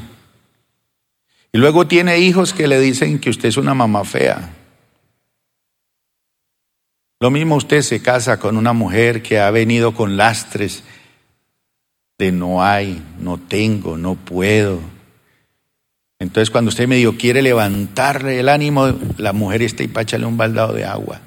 [1.53, 4.51] Y luego tiene hijos que le dicen que usted es una mamá fea.
[7.19, 10.83] Lo mismo usted se casa con una mujer que ha venido con lastres
[12.17, 14.79] de no hay, no tengo, no puedo.
[16.19, 20.37] Entonces cuando usted me dijo, quiere levantarle el ánimo, la mujer está y páchale un
[20.37, 21.21] baldado de agua.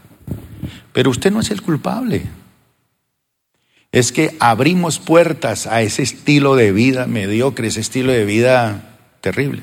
[0.92, 2.26] Pero usted no es el culpable.
[3.90, 9.62] Es que abrimos puertas a ese estilo de vida mediocre, ese estilo de vida terrible.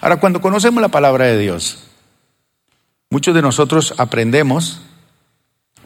[0.00, 1.84] Ahora, cuando conocemos la palabra de Dios,
[3.10, 4.82] muchos de nosotros aprendemos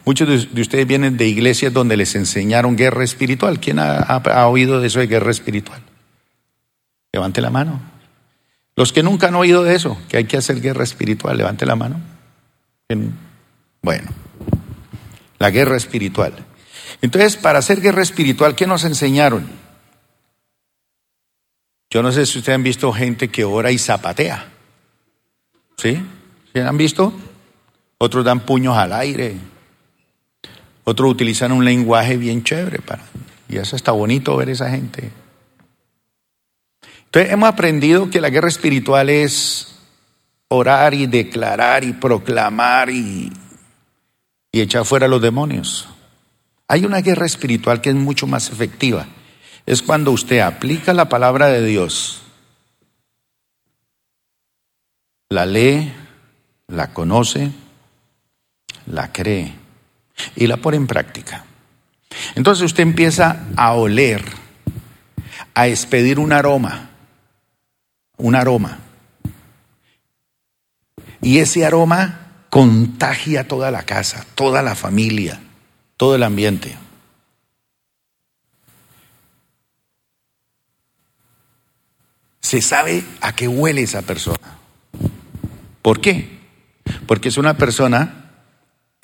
[0.04, 3.58] Muchos de ustedes vienen de iglesias donde les enseñaron guerra espiritual.
[3.58, 5.80] ¿Quién ha, oído de eso de guerra espiritual?
[7.12, 7.80] Levante la mano.
[8.76, 11.76] Los que nunca han oído de eso, que hay que hacer guerra espiritual, levante la
[11.76, 12.00] mano.
[13.82, 14.10] Bueno,
[15.38, 16.34] La guerra espiritual.
[17.00, 19.48] Entonces, para hacer guerra espiritual, ¿qué nos enseñaron?
[21.90, 24.48] Yo no sé si ustedes han visto gente que ora y zapatea.
[25.76, 25.98] ¿Sí?
[26.52, 27.12] ¿Sí han visto?
[27.98, 29.36] Otros dan puños al aire.
[30.84, 33.02] Otros utilizan un lenguaje bien chévere para.
[33.48, 35.10] Y eso está bonito ver esa gente.
[37.06, 39.76] Entonces hemos aprendido que la guerra espiritual es
[40.48, 43.32] orar y declarar y proclamar y,
[44.52, 45.88] y echar fuera a los demonios.
[46.68, 49.06] Hay una guerra espiritual que es mucho más efectiva.
[49.64, 52.20] Es cuando usted aplica la palabra de Dios,
[55.30, 55.92] la lee,
[56.68, 57.50] la conoce,
[58.86, 59.63] la cree
[60.36, 61.44] y la pone en práctica.
[62.34, 64.24] Entonces usted empieza a oler,
[65.54, 66.90] a expedir un aroma,
[68.16, 68.78] un aroma.
[71.20, 75.40] Y ese aroma contagia toda la casa, toda la familia,
[75.96, 76.76] todo el ambiente.
[82.40, 84.58] Se sabe a qué huele esa persona.
[85.82, 86.38] ¿Por qué?
[87.06, 88.23] Porque es una persona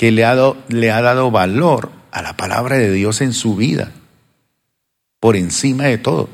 [0.01, 3.55] que le ha, dado, le ha dado valor a la palabra de Dios en su
[3.55, 3.93] vida,
[5.21, 6.31] por encima de todo.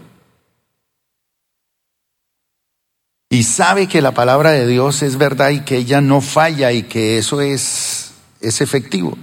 [3.28, 6.84] Y sabe que la palabra de Dios es verdad y que ella no falla y
[6.84, 9.18] que eso es, es efectivo.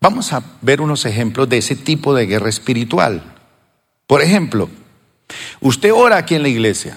[0.00, 3.24] Vamos a ver unos ejemplos de ese tipo de guerra espiritual.
[4.06, 4.70] Por ejemplo,
[5.60, 6.96] usted ora aquí en la iglesia,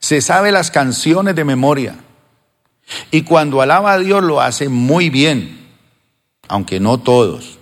[0.00, 1.96] se sabe las canciones de memoria
[3.10, 5.68] y cuando alaba a Dios lo hace muy bien,
[6.48, 7.58] aunque no todos.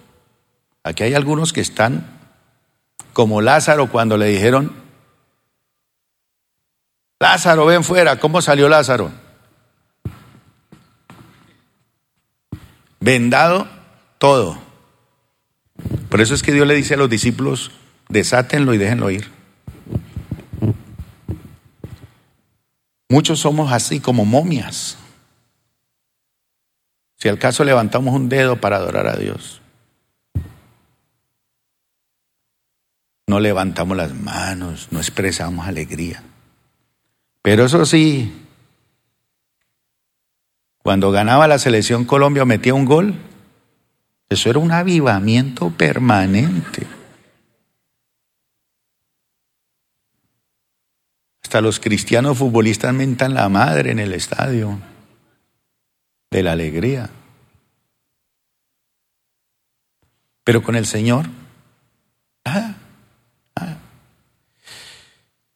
[0.83, 2.18] Aquí hay algunos que están
[3.12, 4.74] como Lázaro cuando le dijeron,
[7.18, 9.11] Lázaro, ven fuera, ¿cómo salió Lázaro?
[12.98, 13.68] Vendado
[14.18, 14.59] todo.
[16.09, 17.70] Por eso es que Dios le dice a los discípulos,
[18.09, 19.30] desátenlo y déjenlo ir.
[23.09, 24.96] Muchos somos así como momias.
[27.20, 29.61] Si al caso levantamos un dedo para adorar a Dios,
[33.26, 36.22] no levantamos las manos, no expresamos alegría.
[37.42, 38.33] Pero eso sí,
[40.78, 43.14] cuando ganaba la selección Colombia metía un gol,
[44.30, 46.87] eso era un avivamiento permanente.
[51.42, 54.78] Hasta los cristianos futbolistas mentan la madre en el estadio
[56.30, 57.10] de la alegría.
[60.44, 61.26] Pero con el Señor,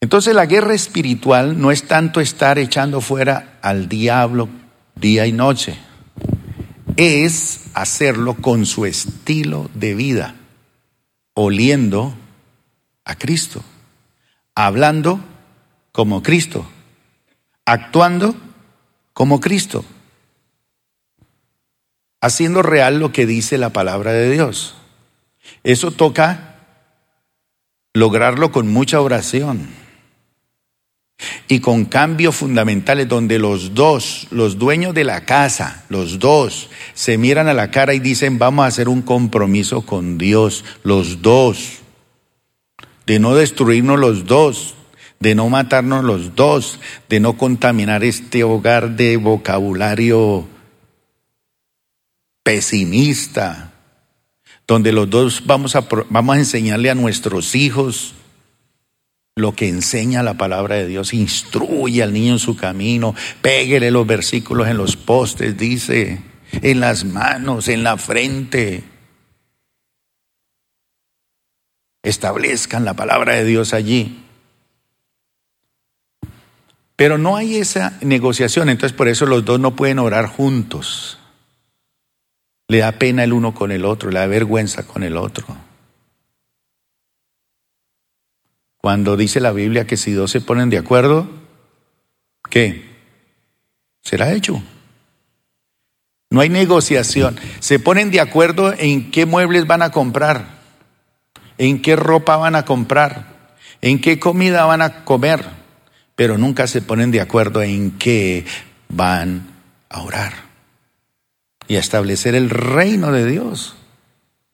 [0.01, 4.51] Entonces la guerra espiritual no es tanto estar echando fuera al diablo
[4.95, 5.79] día y noche,
[6.97, 10.37] es hacerlo con su estilo de vida,
[11.33, 12.15] oliendo
[13.05, 13.65] a Cristo,
[14.55, 15.19] hablando
[15.91, 16.67] como Cristo,
[17.65, 18.37] actuando
[19.15, 19.85] como Cristo,
[22.25, 24.75] haciendo real lo que dice la palabra de Dios.
[25.63, 26.57] Eso toca
[27.93, 29.69] lograrlo con mucha oración
[31.49, 37.19] y con cambios fundamentales donde los dos, los dueños de la casa, los dos, se
[37.19, 41.81] miran a la cara y dicen, vamos a hacer un compromiso con Dios, los dos,
[43.05, 44.77] de no destruirnos los dos,
[45.21, 50.49] de no matarnos los dos, de no contaminar este hogar de vocabulario
[52.45, 53.73] pesimista,
[54.69, 58.15] donde los dos vamos a, vamos a enseñarle a nuestros hijos
[59.37, 64.07] lo que enseña la palabra de Dios, instruye al niño en su camino, péguele los
[64.07, 68.85] versículos en los postes, dice, en las manos, en la frente.
[72.05, 74.21] Establezcan la palabra de Dios allí.
[76.95, 81.19] Pero no hay esa negociación, entonces por eso los dos no pueden orar juntos.
[82.69, 85.47] Le da pena el uno con el otro, le da vergüenza con el otro.
[88.79, 91.29] Cuando dice la Biblia que si dos se ponen de acuerdo,
[92.51, 92.85] ¿qué?
[94.03, 94.63] Será hecho.
[96.31, 97.39] No hay negociación.
[97.61, 100.59] Se ponen de acuerdo en qué muebles van a comprar,
[101.59, 105.45] en qué ropa van a comprar, en qué comida van a comer,
[106.17, 108.45] pero nunca se ponen de acuerdo en qué
[108.89, 109.47] van
[109.89, 110.44] a orar
[111.69, 113.75] y establecer el reino de Dios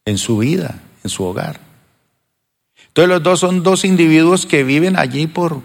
[0.05, 1.61] en su vida, en su hogar.
[2.89, 5.63] Entonces los dos son dos individuos que viven allí por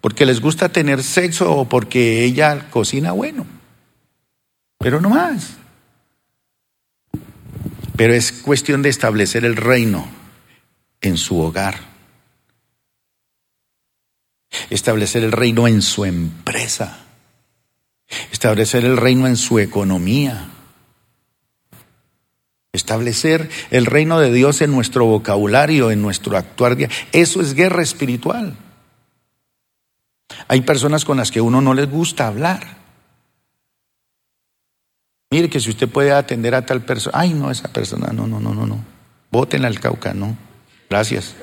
[0.00, 3.44] porque les gusta tener sexo o porque ella cocina bueno.
[4.78, 5.56] pero no más.
[7.96, 10.06] Pero es cuestión de establecer el reino
[11.00, 11.80] en su hogar.
[14.70, 17.05] Establecer el reino en su empresa.
[18.30, 20.48] Establecer el reino en su economía.
[22.72, 26.76] Establecer el reino de Dios en nuestro vocabulario, en nuestro actuar.
[27.12, 28.54] Eso es guerra espiritual.
[30.48, 32.76] Hay personas con las que uno no les gusta hablar.
[35.30, 38.40] Mire que si usted puede atender a tal persona, ay no, esa persona, no, no,
[38.40, 38.84] no, no, no.
[39.30, 40.36] Bótenla al Cauca, no.
[40.88, 41.34] Gracias.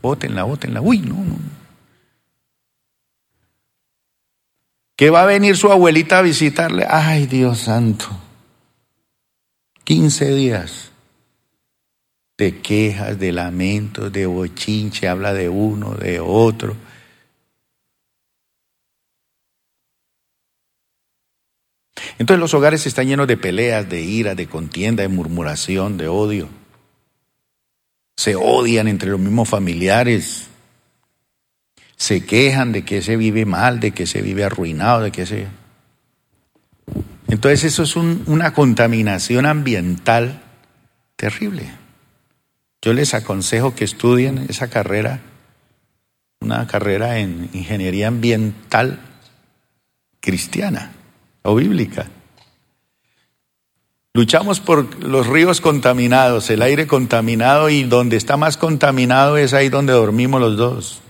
[0.00, 0.80] Bótenla, bótenla.
[0.80, 1.59] Uy, no, no.
[5.00, 6.84] Que va a venir su abuelita a visitarle.
[6.86, 8.06] Ay, Dios santo.
[9.84, 10.92] 15 días
[12.36, 16.76] de quejas, de lamentos, de bochinche, habla de uno, de otro.
[22.18, 26.50] Entonces los hogares están llenos de peleas, de ira, de contienda, de murmuración, de odio.
[28.18, 30.49] Se odian entre los mismos familiares.
[32.00, 35.48] Se quejan de que se vive mal, de que se vive arruinado, de que se...
[37.28, 40.40] Entonces eso es una contaminación ambiental
[41.16, 41.70] terrible.
[42.80, 45.20] Yo les aconsejo que estudien esa carrera,
[46.40, 48.98] una carrera en ingeniería ambiental
[50.20, 50.92] cristiana
[51.42, 52.06] o bíblica.
[54.14, 59.68] Luchamos por los ríos contaminados, el aire contaminado y donde está más contaminado es ahí
[59.68, 61.02] donde dormimos los dos.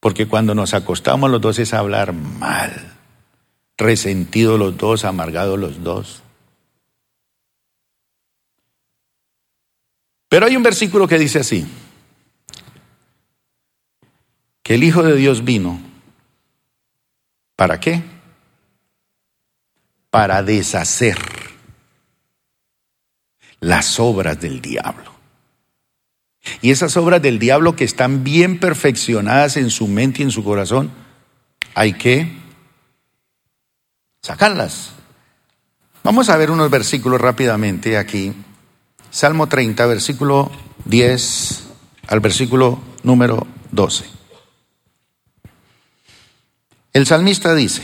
[0.00, 2.96] Porque cuando nos acostamos los dos es hablar mal,
[3.76, 6.22] resentidos los dos, amargados los dos.
[10.30, 11.66] Pero hay un versículo que dice así,
[14.62, 15.80] que el Hijo de Dios vino.
[17.56, 18.02] ¿Para qué?
[20.08, 21.18] Para deshacer
[23.58, 25.19] las obras del diablo.
[26.62, 30.42] Y esas obras del diablo que están bien perfeccionadas en su mente y en su
[30.42, 30.90] corazón,
[31.74, 32.30] hay que
[34.22, 34.92] sacarlas.
[36.02, 38.32] Vamos a ver unos versículos rápidamente aquí.
[39.10, 40.50] Salmo 30, versículo
[40.84, 41.64] 10
[42.08, 44.04] al versículo número 12.
[46.92, 47.82] El salmista dice,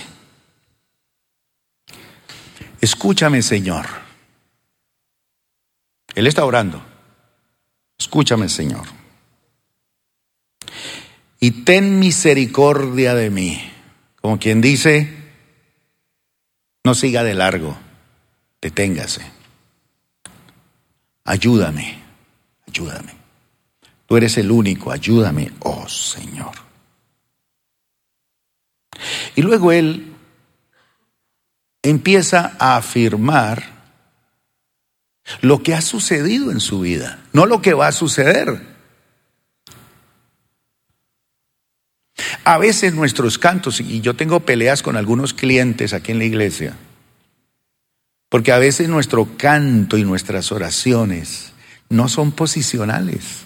[2.81, 3.87] escúchame Señor.
[6.15, 6.83] Él está orando,
[7.99, 8.87] escúchame Señor.
[11.41, 13.73] Y ten misericordia de mí.
[14.21, 15.15] Como quien dice,
[16.83, 17.77] no siga de largo,
[18.61, 19.23] deténgase.
[21.25, 21.99] Ayúdame,
[22.67, 23.13] ayúdame.
[24.07, 26.53] Tú eres el único, ayúdame, oh Señor.
[29.35, 30.15] Y luego él
[31.83, 33.76] empieza a afirmar
[35.41, 38.61] lo que ha sucedido en su vida, no lo que va a suceder.
[42.45, 46.77] A veces nuestros cantos, y yo tengo peleas con algunos clientes aquí en la iglesia,
[48.29, 51.53] porque a veces nuestro canto y nuestras oraciones
[51.89, 53.45] no son posicionales,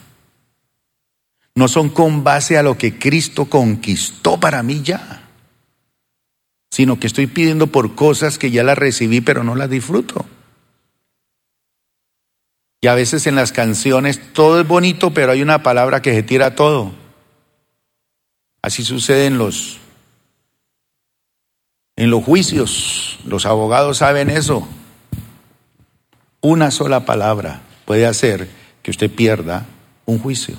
[1.54, 5.20] no son con base a lo que Cristo conquistó para mí ya
[6.70, 10.24] sino que estoy pidiendo por cosas que ya las recibí pero no las disfruto.
[12.80, 16.22] Y a veces en las canciones todo es bonito, pero hay una palabra que se
[16.22, 16.92] tira todo.
[18.62, 19.78] Así sucede en los
[21.96, 23.18] en los juicios.
[23.26, 24.66] Los abogados saben eso.
[26.40, 28.48] Una sola palabra puede hacer
[28.82, 29.66] que usted pierda
[30.06, 30.56] un juicio.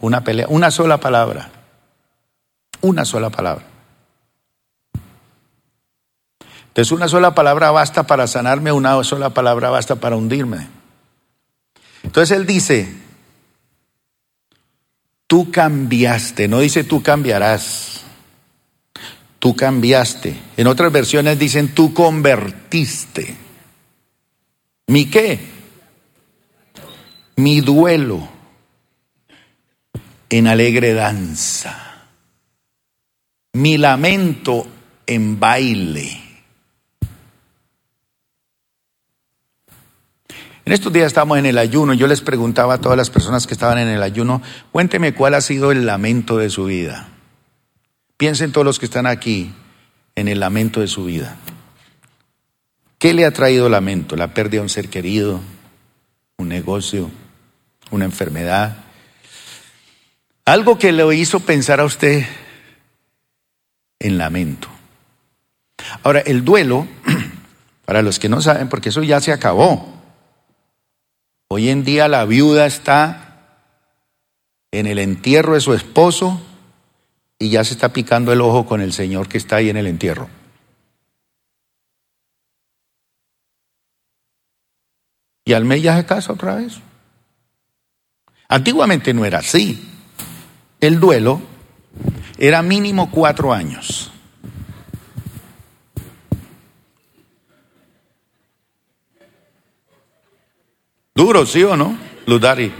[0.00, 1.50] Una pelea, una sola palabra.
[2.82, 3.64] Una sola palabra.
[6.76, 10.68] Entonces una sola palabra basta para sanarme, una sola palabra basta para hundirme.
[12.02, 12.94] Entonces él dice,
[15.26, 18.02] tú cambiaste, no dice tú cambiarás,
[19.38, 20.38] tú cambiaste.
[20.58, 23.34] En otras versiones dicen tú convertiste.
[24.88, 25.40] ¿Mi qué?
[27.36, 28.28] Mi duelo
[30.28, 32.04] en alegre danza,
[33.54, 34.66] mi lamento
[35.06, 36.25] en baile
[40.66, 41.94] En estos días estamos en el ayuno.
[41.94, 44.42] Yo les preguntaba a todas las personas que estaban en el ayuno,
[44.72, 47.08] cuénteme cuál ha sido el lamento de su vida.
[48.16, 49.54] Piensen todos los que están aquí
[50.16, 51.36] en el lamento de su vida.
[52.98, 54.16] ¿Qué le ha traído lamento?
[54.16, 55.40] La pérdida de un ser querido,
[56.36, 57.10] un negocio,
[57.90, 58.78] una enfermedad,
[60.44, 62.24] Algo que lo hizo pensar a usted
[63.98, 64.68] en lamento.
[66.04, 66.86] Ahora, el duelo,
[67.84, 69.95] para los que no saben, porque eso ya se acabó.
[71.48, 73.26] Hoy en día la viuda está
[74.72, 76.40] en el entierro de su esposo
[77.38, 79.86] y ya se está picando el ojo con el señor que está ahí en el
[79.86, 80.28] entierro.
[85.44, 86.80] Y al mes ya se casa otra vez.
[88.48, 89.88] Antiguamente no era así.
[90.80, 91.40] El duelo
[92.38, 94.10] era mínimo cuatro años.
[101.16, 101.96] Duro, ¿sí o no?
[102.26, 102.70] Ludari.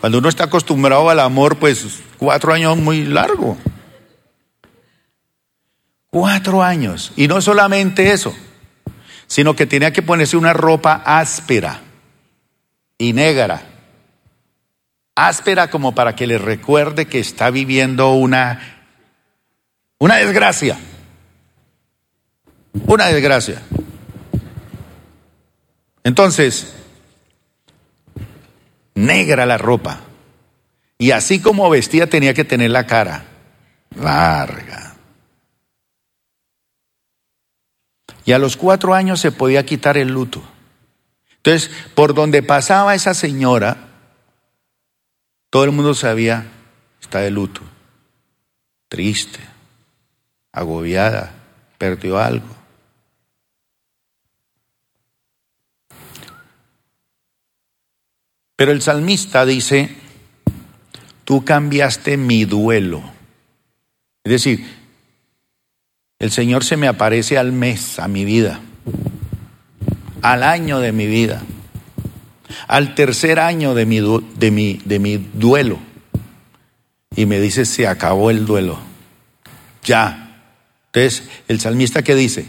[0.00, 1.84] Cuando uno está acostumbrado al amor, pues
[2.16, 3.58] cuatro años muy largo.
[6.10, 7.12] Cuatro años.
[7.16, 8.32] Y no solamente eso,
[9.26, 11.80] sino que tenía que ponerse una ropa áspera
[12.98, 13.62] y negra.
[15.16, 18.60] Áspera como para que le recuerde que está viviendo una,
[19.98, 20.78] una desgracia.
[22.86, 23.60] Una desgracia.
[26.06, 26.72] Entonces,
[28.94, 30.02] negra la ropa.
[30.98, 33.24] Y así como vestía tenía que tener la cara
[33.90, 34.94] larga.
[38.24, 40.44] Y a los cuatro años se podía quitar el luto.
[41.38, 43.88] Entonces, por donde pasaba esa señora,
[45.50, 46.46] todo el mundo sabía,
[47.00, 47.62] está de luto,
[48.88, 49.40] triste,
[50.52, 51.32] agobiada,
[51.78, 52.65] perdió algo.
[58.56, 59.90] Pero el salmista dice,
[61.24, 63.02] tú cambiaste mi duelo.
[64.24, 64.66] Es decir,
[66.18, 68.60] el Señor se me aparece al mes, a mi vida,
[70.22, 71.42] al año de mi vida,
[72.66, 75.78] al tercer año de mi, duelo.
[77.14, 78.78] Y me dice, se acabó el duelo.
[79.84, 80.22] Ya.
[80.86, 82.46] Entonces, el salmista que dice,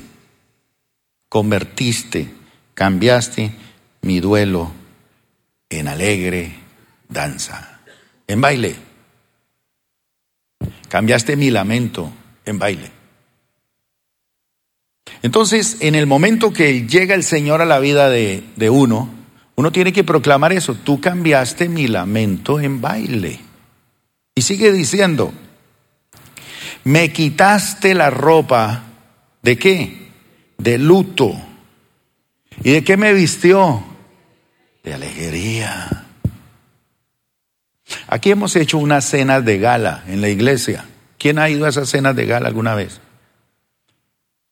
[1.28, 2.34] convertiste,
[2.74, 3.52] cambiaste
[4.02, 4.72] mi duelo
[5.70, 6.56] en alegre
[7.10, 7.82] danza,
[8.28, 8.76] en baile.
[10.90, 12.12] Cambiaste mi lamento
[12.46, 12.92] en baile.
[15.22, 19.10] Entonces, en el momento que llega el Señor a la vida de, de uno,
[19.56, 20.76] uno tiene que proclamar eso.
[20.76, 23.40] Tú cambiaste mi lamento en baile.
[24.36, 25.34] Y sigue diciendo,
[26.84, 28.84] me quitaste la ropa
[29.42, 30.12] de qué?
[30.58, 31.34] De luto.
[32.64, 33.84] ¿Y de qué me vistió?
[34.88, 36.06] De alegría.
[38.08, 40.86] Aquí hemos hecho unas cenas de gala en la iglesia.
[41.18, 43.02] ¿Quién ha ido a esas cenas de gala alguna vez?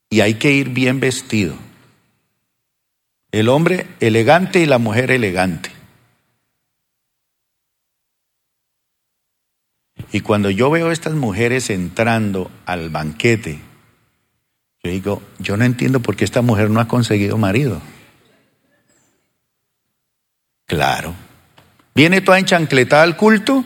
[0.10, 1.56] Y hay que ir bien vestido.
[3.32, 5.72] El hombre elegante y la mujer elegante.
[10.12, 13.60] Y cuando yo veo a estas mujeres entrando al banquete,
[14.84, 17.82] yo digo, yo no entiendo por qué esta mujer no ha conseguido marido.
[20.66, 21.14] Claro.
[21.94, 23.64] Viene toda enchancletada al culto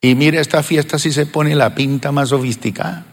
[0.00, 3.04] y mira esta fiesta si se pone la pinta más sofisticada.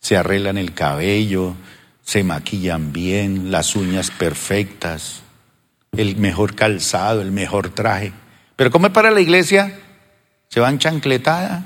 [0.00, 1.54] Se arreglan el cabello,
[2.02, 5.22] se maquillan bien, las uñas perfectas,
[5.92, 8.12] el mejor calzado, el mejor traje.
[8.56, 9.78] Pero como es para la iglesia,
[10.48, 11.64] se van chancletada.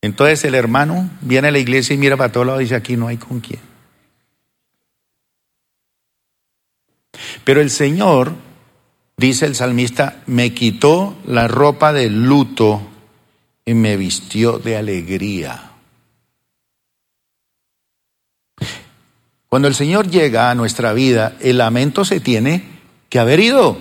[0.00, 2.96] Entonces el hermano viene a la iglesia y mira para todos lados y dice, aquí
[2.96, 3.73] no hay con quién.
[7.44, 8.32] Pero el Señor,
[9.16, 12.80] dice el salmista, me quitó la ropa de luto
[13.64, 15.70] y me vistió de alegría.
[19.48, 22.64] Cuando el Señor llega a nuestra vida, el lamento se tiene
[23.08, 23.78] que haber ido.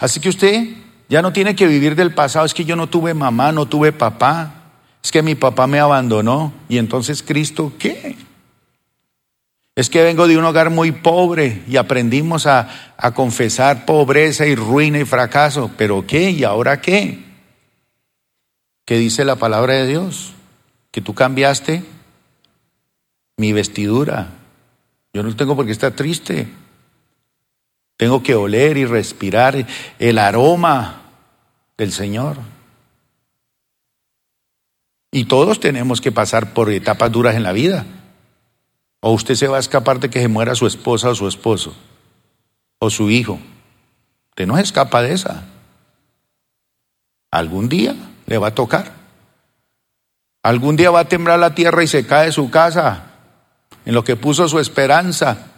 [0.00, 0.68] Así que usted
[1.08, 3.92] ya no tiene que vivir del pasado, es que yo no tuve mamá, no tuve
[3.92, 4.72] papá,
[5.02, 8.15] es que mi papá me abandonó y entonces Cristo, ¿qué?
[9.76, 14.54] Es que vengo de un hogar muy pobre y aprendimos a, a, confesar pobreza y
[14.54, 15.70] ruina y fracaso.
[15.76, 16.30] ¿Pero qué?
[16.30, 17.22] ¿Y ahora qué?
[18.86, 20.32] ¿Qué dice la palabra de Dios?
[20.90, 21.84] Que tú cambiaste
[23.36, 24.28] mi vestidura.
[25.12, 26.48] Yo no tengo por qué estar triste.
[27.98, 29.66] Tengo que oler y respirar
[29.98, 31.02] el aroma
[31.76, 32.38] del Señor.
[35.10, 37.84] Y todos tenemos que pasar por etapas duras en la vida.
[39.08, 41.72] O usted se va a escapar de que se muera su esposa o su esposo,
[42.80, 43.38] o su hijo.
[44.30, 45.44] Usted no se escapa de esa.
[47.30, 47.94] Algún día
[48.26, 48.90] le va a tocar.
[50.42, 53.12] Algún día va a temblar la tierra y se cae su casa,
[53.84, 55.52] en lo que puso su esperanza.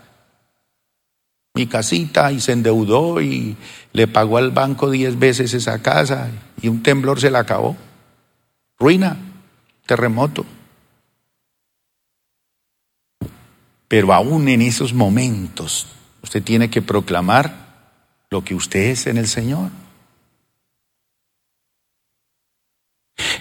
[1.55, 3.57] mi casita y se endeudó y
[3.94, 6.28] le pagó al banco diez veces esa casa
[6.61, 7.78] y un temblor se la acabó.
[8.78, 9.16] Ruina,
[9.86, 10.44] terremoto.
[13.89, 15.86] Pero aún en esos momentos
[16.22, 17.68] usted tiene que proclamar
[18.30, 19.70] lo que usted es en el Señor.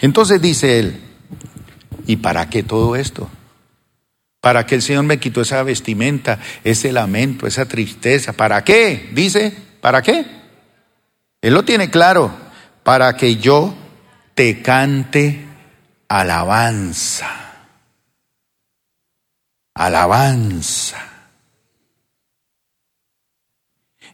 [0.01, 1.01] Entonces dice él,
[2.05, 3.29] ¿y para qué todo esto?
[4.39, 8.33] ¿Para qué el Señor me quitó esa vestimenta, ese lamento, esa tristeza?
[8.33, 9.09] ¿Para qué?
[9.13, 10.25] Dice, ¿para qué?
[11.41, 12.31] Él lo tiene claro,
[12.83, 13.75] para que yo
[14.35, 15.45] te cante
[16.07, 17.46] alabanza.
[19.77, 20.97] Alabanza.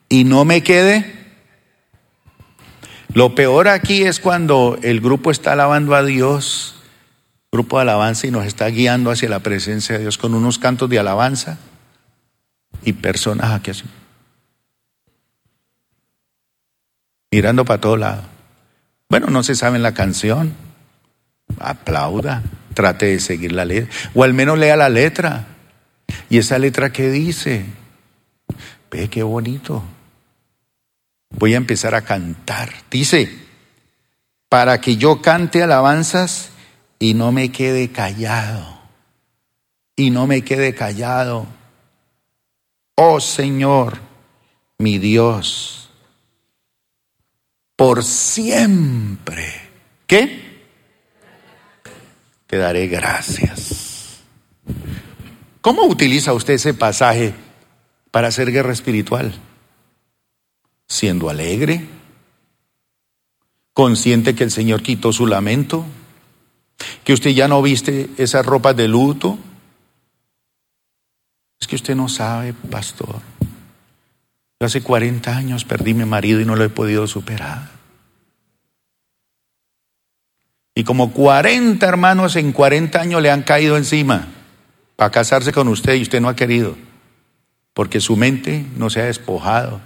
[0.09, 1.21] Y no me quede.
[3.13, 6.73] Lo peor aquí es cuando el grupo está alabando a Dios
[7.53, 10.89] grupo de alabanza y nos está guiando hacia la presencia de Dios con unos cantos
[10.89, 11.59] de alabanza
[12.83, 13.83] y personas aquí así.
[17.31, 18.23] Mirando para todo lado.
[19.07, 20.55] Bueno, no se sabe la canción.
[21.59, 22.41] Aplauda,
[22.73, 23.93] trate de seguir la letra.
[24.15, 25.45] O al menos lea la letra.
[26.29, 27.65] ¿Y esa letra qué dice?
[28.89, 29.83] Ve qué bonito.
[31.29, 32.71] Voy a empezar a cantar.
[32.89, 33.31] Dice,
[34.49, 36.51] para que yo cante alabanzas
[36.99, 38.79] y no me quede callado.
[39.95, 41.47] Y no me quede callado.
[42.95, 43.99] Oh Señor,
[44.77, 45.89] mi Dios,
[47.75, 49.51] por siempre.
[50.05, 50.61] ¿Qué?
[52.47, 53.82] Te daré gracias.
[55.63, 57.33] ¿Cómo utiliza usted ese pasaje
[58.11, 59.33] para hacer guerra espiritual?
[60.89, 61.87] Siendo alegre,
[63.71, 65.85] consciente que el Señor quitó su lamento,
[67.05, 69.39] que usted ya no viste esas ropas de luto.
[71.61, 73.21] Es que usted no sabe, pastor.
[74.59, 77.69] Yo hace 40 años perdí mi marido y no lo he podido superar.
[80.75, 84.32] Y como 40 hermanos en 40 años le han caído encima
[85.03, 86.77] para casarse con usted y usted no ha querido,
[87.73, 89.81] porque su mente no se ha despojado.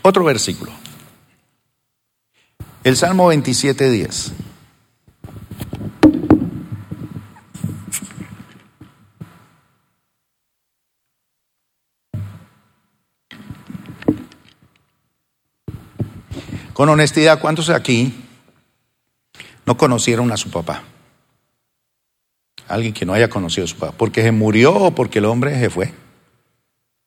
[0.00, 0.72] Otro versículo.
[2.84, 4.32] El Salmo 27, 10.
[16.72, 18.24] Con honestidad, ¿cuántos aquí
[19.68, 20.82] no conocieron a su papá?
[22.68, 23.92] Alguien que no haya conocido a su papá.
[23.98, 25.92] ¿Porque se murió o porque el hombre se fue?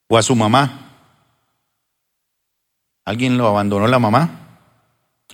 [0.07, 0.91] ¿O a su mamá?
[3.03, 4.59] ¿Alguien lo abandonó la mamá?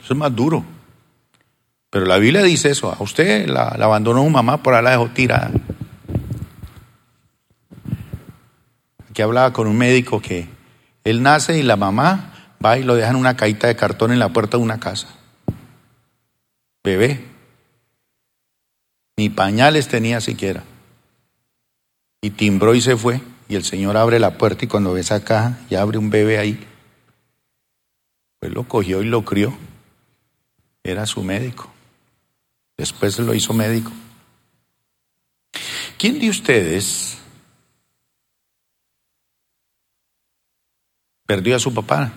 [0.02, 0.64] Eso es más duro.
[1.90, 2.96] Pero la Biblia dice eso.
[2.98, 5.52] A usted la, abandonó su mamá, por ahí la dejó tirada.
[9.10, 10.48] Aquí hablaba con un médico que
[11.04, 14.20] él nace y la mamá va y lo deja en una caída de cartón en
[14.20, 15.10] la puerta de una casa.
[16.88, 17.20] Bebé.
[19.18, 20.64] Ni pañales tenía siquiera.
[22.22, 23.20] Y timbró y se fue.
[23.50, 26.38] Y el Señor abre la puerta y cuando ve esa caja y abre un bebé
[26.38, 26.66] ahí,
[28.40, 29.58] pues lo cogió y lo crió
[30.82, 31.70] era su médico.
[32.78, 33.92] Después lo hizo médico.
[35.98, 37.18] ¿Quién de ustedes
[41.26, 42.14] perdió a su papá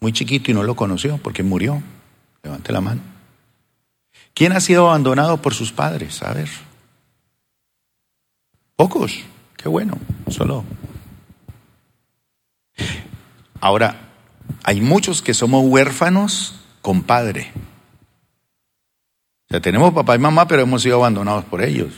[0.00, 1.82] muy chiquito y no lo conoció porque murió?
[2.42, 3.15] Levante la mano.
[4.36, 6.22] ¿Quién ha sido abandonado por sus padres?
[6.22, 6.50] A ver.
[8.76, 9.24] Pocos.
[9.56, 9.96] Qué bueno.
[10.28, 10.62] Solo.
[13.62, 14.10] Ahora,
[14.62, 17.50] hay muchos que somos huérfanos con padre.
[19.46, 21.94] O sea, tenemos papá y mamá, pero hemos sido abandonados por ellos.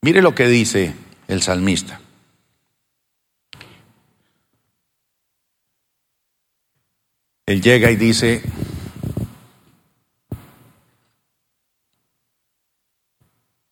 [0.00, 0.94] Mire lo que dice
[1.26, 2.00] el salmista.
[7.46, 8.44] Él llega y dice,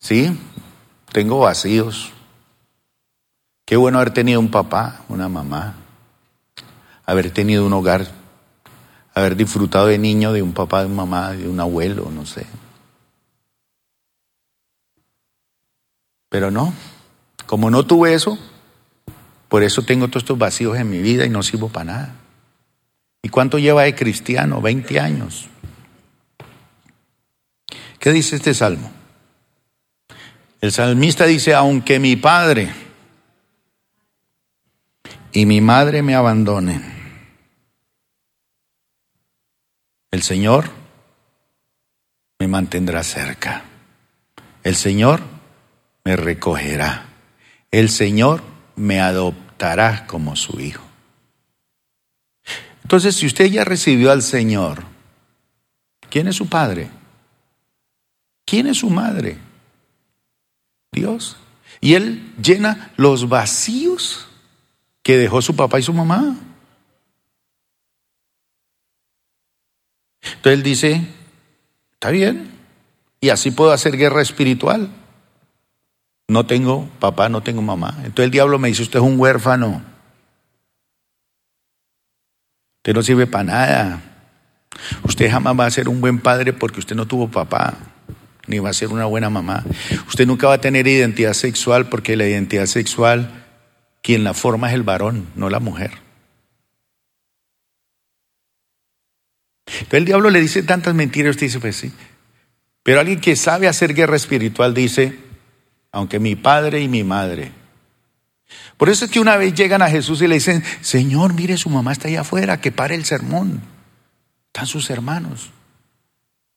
[0.02, 0.38] sí,
[1.10, 2.12] tengo vacíos.
[3.64, 5.76] Qué bueno haber tenido un papá, una mamá,
[7.06, 8.22] haber tenido un hogar
[9.14, 12.46] haber disfrutado de niño de un papá, de una mamá, de un abuelo, no sé.
[16.28, 16.72] Pero no,
[17.46, 18.38] como no tuve eso,
[19.48, 22.14] por eso tengo todos estos vacíos en mi vida y no sirvo para nada.
[23.22, 24.62] ¿Y cuánto lleva de cristiano?
[24.62, 25.48] 20 años.
[27.98, 28.90] ¿Qué dice este salmo?
[30.62, 32.72] El salmista dice, aunque mi padre
[35.32, 36.82] y mi madre me abandonen,
[40.10, 40.70] el Señor
[42.38, 43.64] me mantendrá cerca
[44.62, 45.22] el Señor
[46.04, 47.06] me recogerá.
[47.70, 48.42] El Señor
[48.76, 50.84] me adoptará como su hijo.
[52.82, 54.84] Entonces, si usted ya recibió al Señor,
[56.10, 56.90] ¿quién es su padre?
[58.44, 59.38] ¿Quién es su madre?
[60.92, 61.36] Dios.
[61.80, 64.28] Y Él llena los vacíos
[65.02, 66.36] que dejó su papá y su mamá.
[70.22, 71.06] Entonces Él dice,
[71.94, 72.52] está bien,
[73.20, 74.90] y así puedo hacer guerra espiritual.
[76.28, 77.94] No tengo papá, no tengo mamá.
[77.98, 79.82] Entonces el diablo me dice, usted es un huérfano.
[82.78, 84.02] Usted no sirve para nada.
[85.04, 87.74] Usted jamás va a ser un buen padre porque usted no tuvo papá,
[88.46, 89.64] ni va a ser una buena mamá.
[90.08, 93.44] Usted nunca va a tener identidad sexual porque la identidad sexual,
[94.02, 95.92] quien la forma es el varón, no la mujer.
[99.66, 101.92] Entonces el diablo le dice tantas mentiras, usted dice, pues sí.
[102.82, 105.18] Pero alguien que sabe hacer guerra espiritual dice,
[105.92, 107.52] aunque mi padre y mi madre.
[108.76, 111.70] Por eso es que una vez llegan a Jesús y le dicen, Señor, mire, su
[111.70, 113.62] mamá está allá afuera, que pare el sermón.
[114.48, 115.50] Están sus hermanos.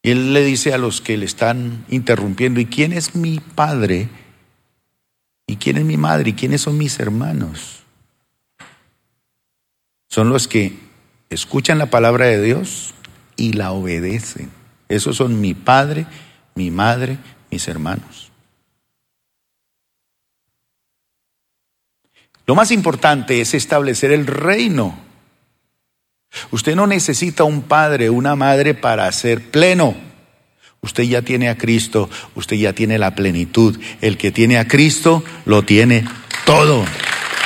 [0.06, 4.08] Y él le dice a los que le están interrumpiendo, ¿y quién es mi padre?
[5.48, 6.30] ¿Y quién es mi madre?
[6.30, 7.82] ¿Y quiénes son mis hermanos?
[10.08, 10.78] Son los que
[11.32, 12.94] escuchan la palabra de Dios
[13.36, 14.52] y la obedecen.
[14.90, 16.06] Esos son mi padre,
[16.54, 17.18] mi madre,
[17.50, 18.32] mis hermanos.
[22.46, 25.00] Lo más importante es establecer el reino.
[26.52, 29.96] Usted no necesita un padre, una madre para ser pleno.
[30.82, 33.80] Usted ya tiene a Cristo, usted ya tiene la plenitud.
[34.02, 36.06] El que tiene a Cristo lo tiene
[36.46, 36.86] todo.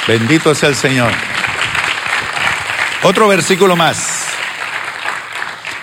[0.07, 1.11] Bendito sea el Señor.
[3.03, 4.25] Otro versículo más.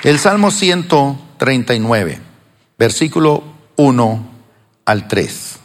[0.03, 2.21] El Salmo 139,
[2.79, 3.43] versículo
[3.77, 4.31] 1
[4.85, 5.59] al 3.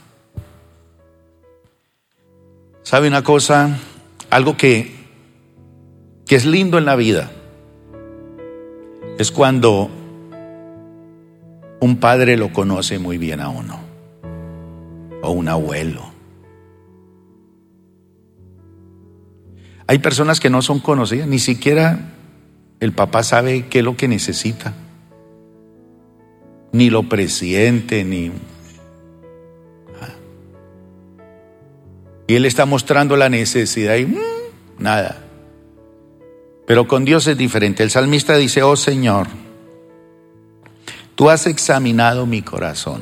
[2.84, 3.78] ¿Sabe una cosa?
[4.30, 5.01] Algo que,
[6.32, 7.30] que es lindo en la vida
[9.18, 9.90] es cuando
[11.82, 13.78] un padre lo conoce muy bien a uno
[15.24, 16.10] o un abuelo.
[19.88, 22.14] Hay personas que no son conocidas, ni siquiera
[22.80, 24.74] el papá sabe qué es lo que necesita.
[26.72, 28.32] Ni lo presiente, ni
[32.26, 34.18] Y Él está mostrando la necesidad y mm,
[34.80, 35.26] nada.
[36.72, 37.84] Pero con Dios es diferente.
[37.84, 39.28] El salmista dice, oh Señor,
[41.16, 43.02] tú has examinado mi corazón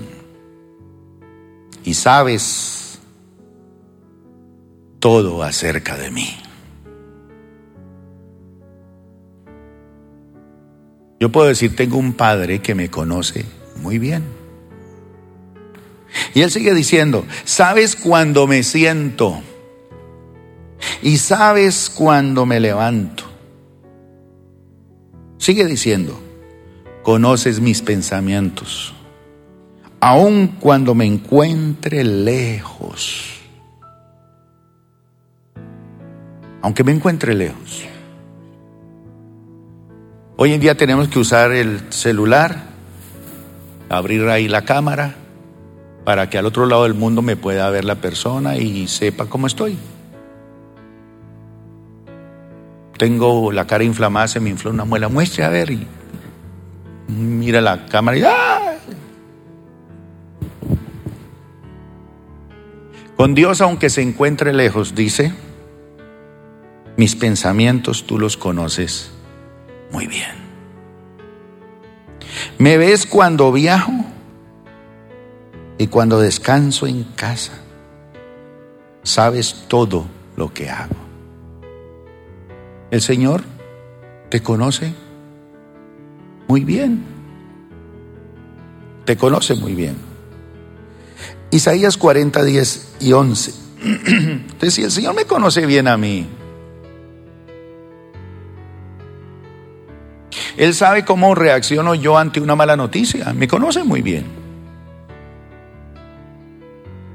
[1.84, 2.98] y sabes
[4.98, 6.36] todo acerca de mí.
[11.20, 13.46] Yo puedo decir, tengo un padre que me conoce
[13.76, 14.24] muy bien.
[16.34, 19.44] Y él sigue diciendo, sabes cuando me siento
[21.04, 23.29] y sabes cuando me levanto.
[25.40, 26.20] Sigue diciendo,
[27.02, 28.94] conoces mis pensamientos,
[30.02, 33.40] aun cuando me encuentre lejos.
[36.62, 37.86] Aunque me encuentre lejos.
[40.36, 42.66] Hoy en día tenemos que usar el celular,
[43.88, 45.16] abrir ahí la cámara
[46.04, 49.48] para que al otro lado del mundo me pueda ver la persona y sepa cómo
[49.48, 49.78] estoy.
[53.00, 55.88] Tengo la cara inflamada, se me infló una muela, muestre a ver y
[57.08, 58.24] mira la cámara y.
[63.16, 65.32] Con Dios, aunque se encuentre lejos, dice,
[66.98, 69.12] mis pensamientos tú los conoces
[69.94, 70.32] muy bien.
[72.58, 73.94] ¿Me ves cuando viajo?
[75.78, 77.54] Y cuando descanso en casa,
[79.04, 81.09] sabes todo lo que hago.
[82.92, 83.44] El Señor
[84.30, 84.94] te conoce
[86.48, 87.04] muy bien.
[89.06, 89.96] Te conoce muy bien.
[91.52, 93.54] Isaías 40, 10 y 11.
[93.84, 96.28] Entonces, si el Señor me conoce bien a mí,
[100.58, 103.32] Él sabe cómo reacciono yo ante una mala noticia.
[103.34, 104.26] Me conoce muy bien.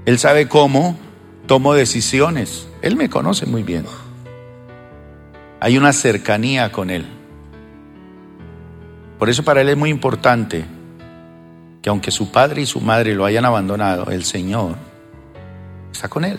[0.07, 0.97] Él sabe cómo
[1.47, 2.68] tomo decisiones.
[2.81, 3.85] Él me conoce muy bien.
[5.64, 7.06] Hay una cercanía con Él.
[9.18, 10.62] Por eso para Él es muy importante
[11.80, 14.76] que aunque su padre y su madre lo hayan abandonado, el Señor
[15.90, 16.38] está con Él.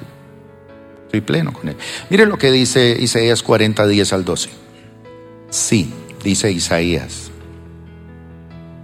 [1.06, 1.76] Estoy pleno con Él.
[2.12, 4.50] Mire lo que dice Isaías 40, 10 al 12.
[5.50, 5.92] Sí,
[6.24, 7.32] dice Isaías.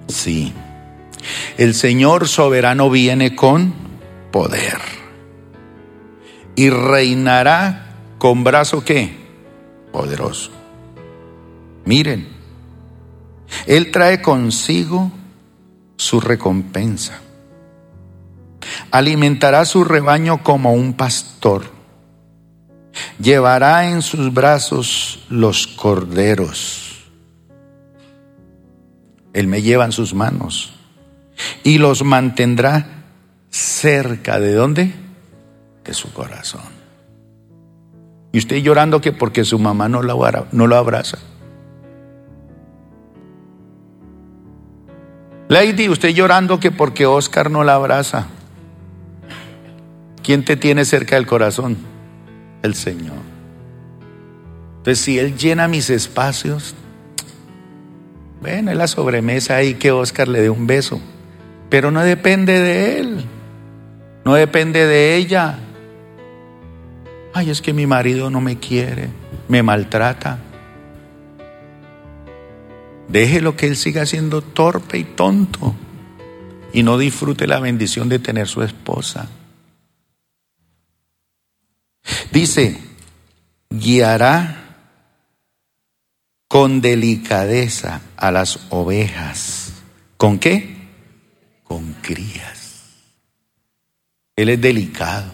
[0.07, 0.53] Sí.
[1.59, 3.75] El Señor soberano viene con
[4.31, 4.79] poder
[6.55, 9.20] y reinará con brazo qué?
[9.91, 10.51] Poderoso.
[11.85, 12.27] Miren,
[13.65, 15.11] Él trae consigo
[15.97, 17.19] su recompensa.
[18.91, 21.63] Alimentará su rebaño como un pastor.
[23.19, 27.05] Llevará en sus brazos los corderos.
[29.33, 30.73] Él me lleva en sus manos
[31.63, 33.03] y los mantendrá
[33.49, 34.93] cerca de dónde?
[35.83, 36.80] De su corazón.
[38.31, 41.17] Y usted llorando que porque su mamá no lo, no abraza.
[45.49, 48.27] Lady, usted llorando que porque Oscar no la abraza.
[50.23, 51.77] ¿Quién te tiene cerca del corazón?
[52.61, 53.17] El Señor.
[54.77, 56.73] Entonces, si Él llena mis espacios,
[58.41, 60.99] bueno, es la sobremesa ahí que Oscar le dé un beso.
[61.69, 63.25] Pero no depende de él,
[64.25, 65.59] no depende de ella.
[67.33, 69.09] Ay, es que mi marido no me quiere,
[69.47, 70.39] me maltrata.
[73.07, 75.75] Déjelo que él siga siendo torpe y tonto
[76.73, 79.29] y no disfrute la bendición de tener su esposa.
[82.31, 82.79] Dice,
[83.69, 84.57] guiará
[86.47, 89.73] con delicadeza a las ovejas.
[90.17, 90.81] ¿Con qué?
[91.71, 92.81] con crías.
[94.35, 95.31] Él es delicado.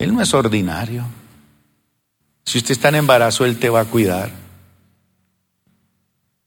[0.00, 1.04] Él no es ordinario.
[2.42, 4.30] Si usted está en embarazo, Él te va a cuidar.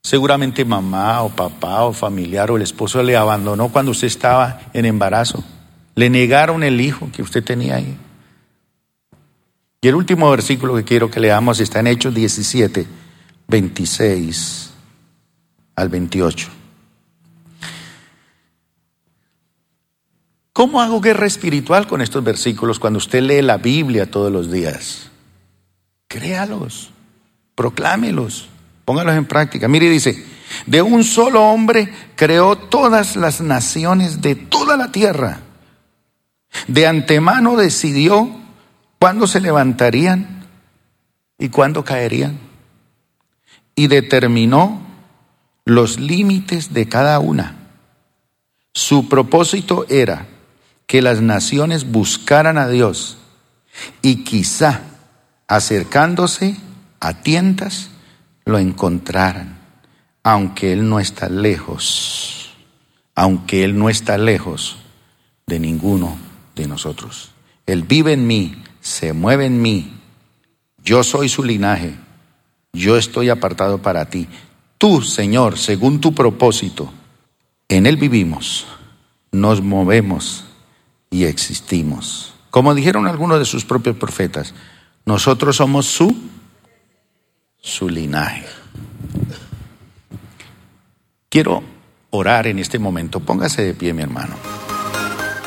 [0.02, 4.86] Seguramente mamá o papá o familiar o el esposo le abandonó cuando usted estaba en
[4.86, 5.44] embarazo.
[5.94, 7.96] Le negaron el hijo que usted tenía ahí.
[9.80, 12.86] Y el último versículo que quiero que leamos está en Hechos 17,
[13.46, 14.72] 26
[15.76, 16.63] al 28.
[20.54, 25.10] ¿Cómo hago guerra espiritual con estos versículos cuando usted lee la Biblia todos los días?
[26.06, 26.92] Créalos,
[27.56, 28.48] proclámelos,
[28.84, 29.66] póngalos en práctica.
[29.66, 30.24] Mire, dice,
[30.66, 35.40] de un solo hombre creó todas las naciones de toda la tierra.
[36.68, 38.30] De antemano decidió
[39.00, 40.46] cuándo se levantarían
[41.36, 42.38] y cuándo caerían.
[43.74, 44.86] Y determinó
[45.64, 47.56] los límites de cada una.
[48.72, 50.28] Su propósito era
[50.86, 53.18] que las naciones buscaran a Dios
[54.02, 54.82] y quizá
[55.48, 56.56] acercándose
[57.00, 57.90] a tientas
[58.44, 59.58] lo encontraran,
[60.22, 62.54] aunque Él no está lejos,
[63.14, 64.78] aunque Él no está lejos
[65.46, 66.16] de ninguno
[66.54, 67.30] de nosotros.
[67.66, 69.94] Él vive en mí, se mueve en mí,
[70.82, 71.94] yo soy su linaje,
[72.72, 74.28] yo estoy apartado para ti.
[74.76, 76.92] Tú, Señor, según tu propósito,
[77.68, 78.66] en Él vivimos,
[79.32, 80.44] nos movemos
[81.10, 82.34] y existimos.
[82.50, 84.54] Como dijeron algunos de sus propios profetas,
[85.04, 86.14] nosotros somos su,
[87.60, 88.46] su linaje.
[91.28, 91.62] Quiero
[92.10, 93.20] orar en este momento.
[93.20, 94.34] Póngase de pie, mi hermano.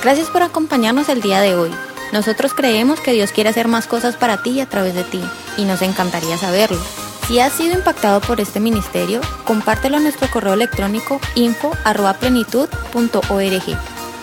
[0.03, 1.71] Gracias por acompañarnos el día de hoy.
[2.13, 5.19] Nosotros creemos que Dios quiere hacer más cosas para ti y a través de ti,
[5.57, 6.79] y nos encantaría saberlo.
[7.27, 13.96] Si has sido impactado por este ministerio, compártelo en nuestro correo electrónico info.plenitud.org.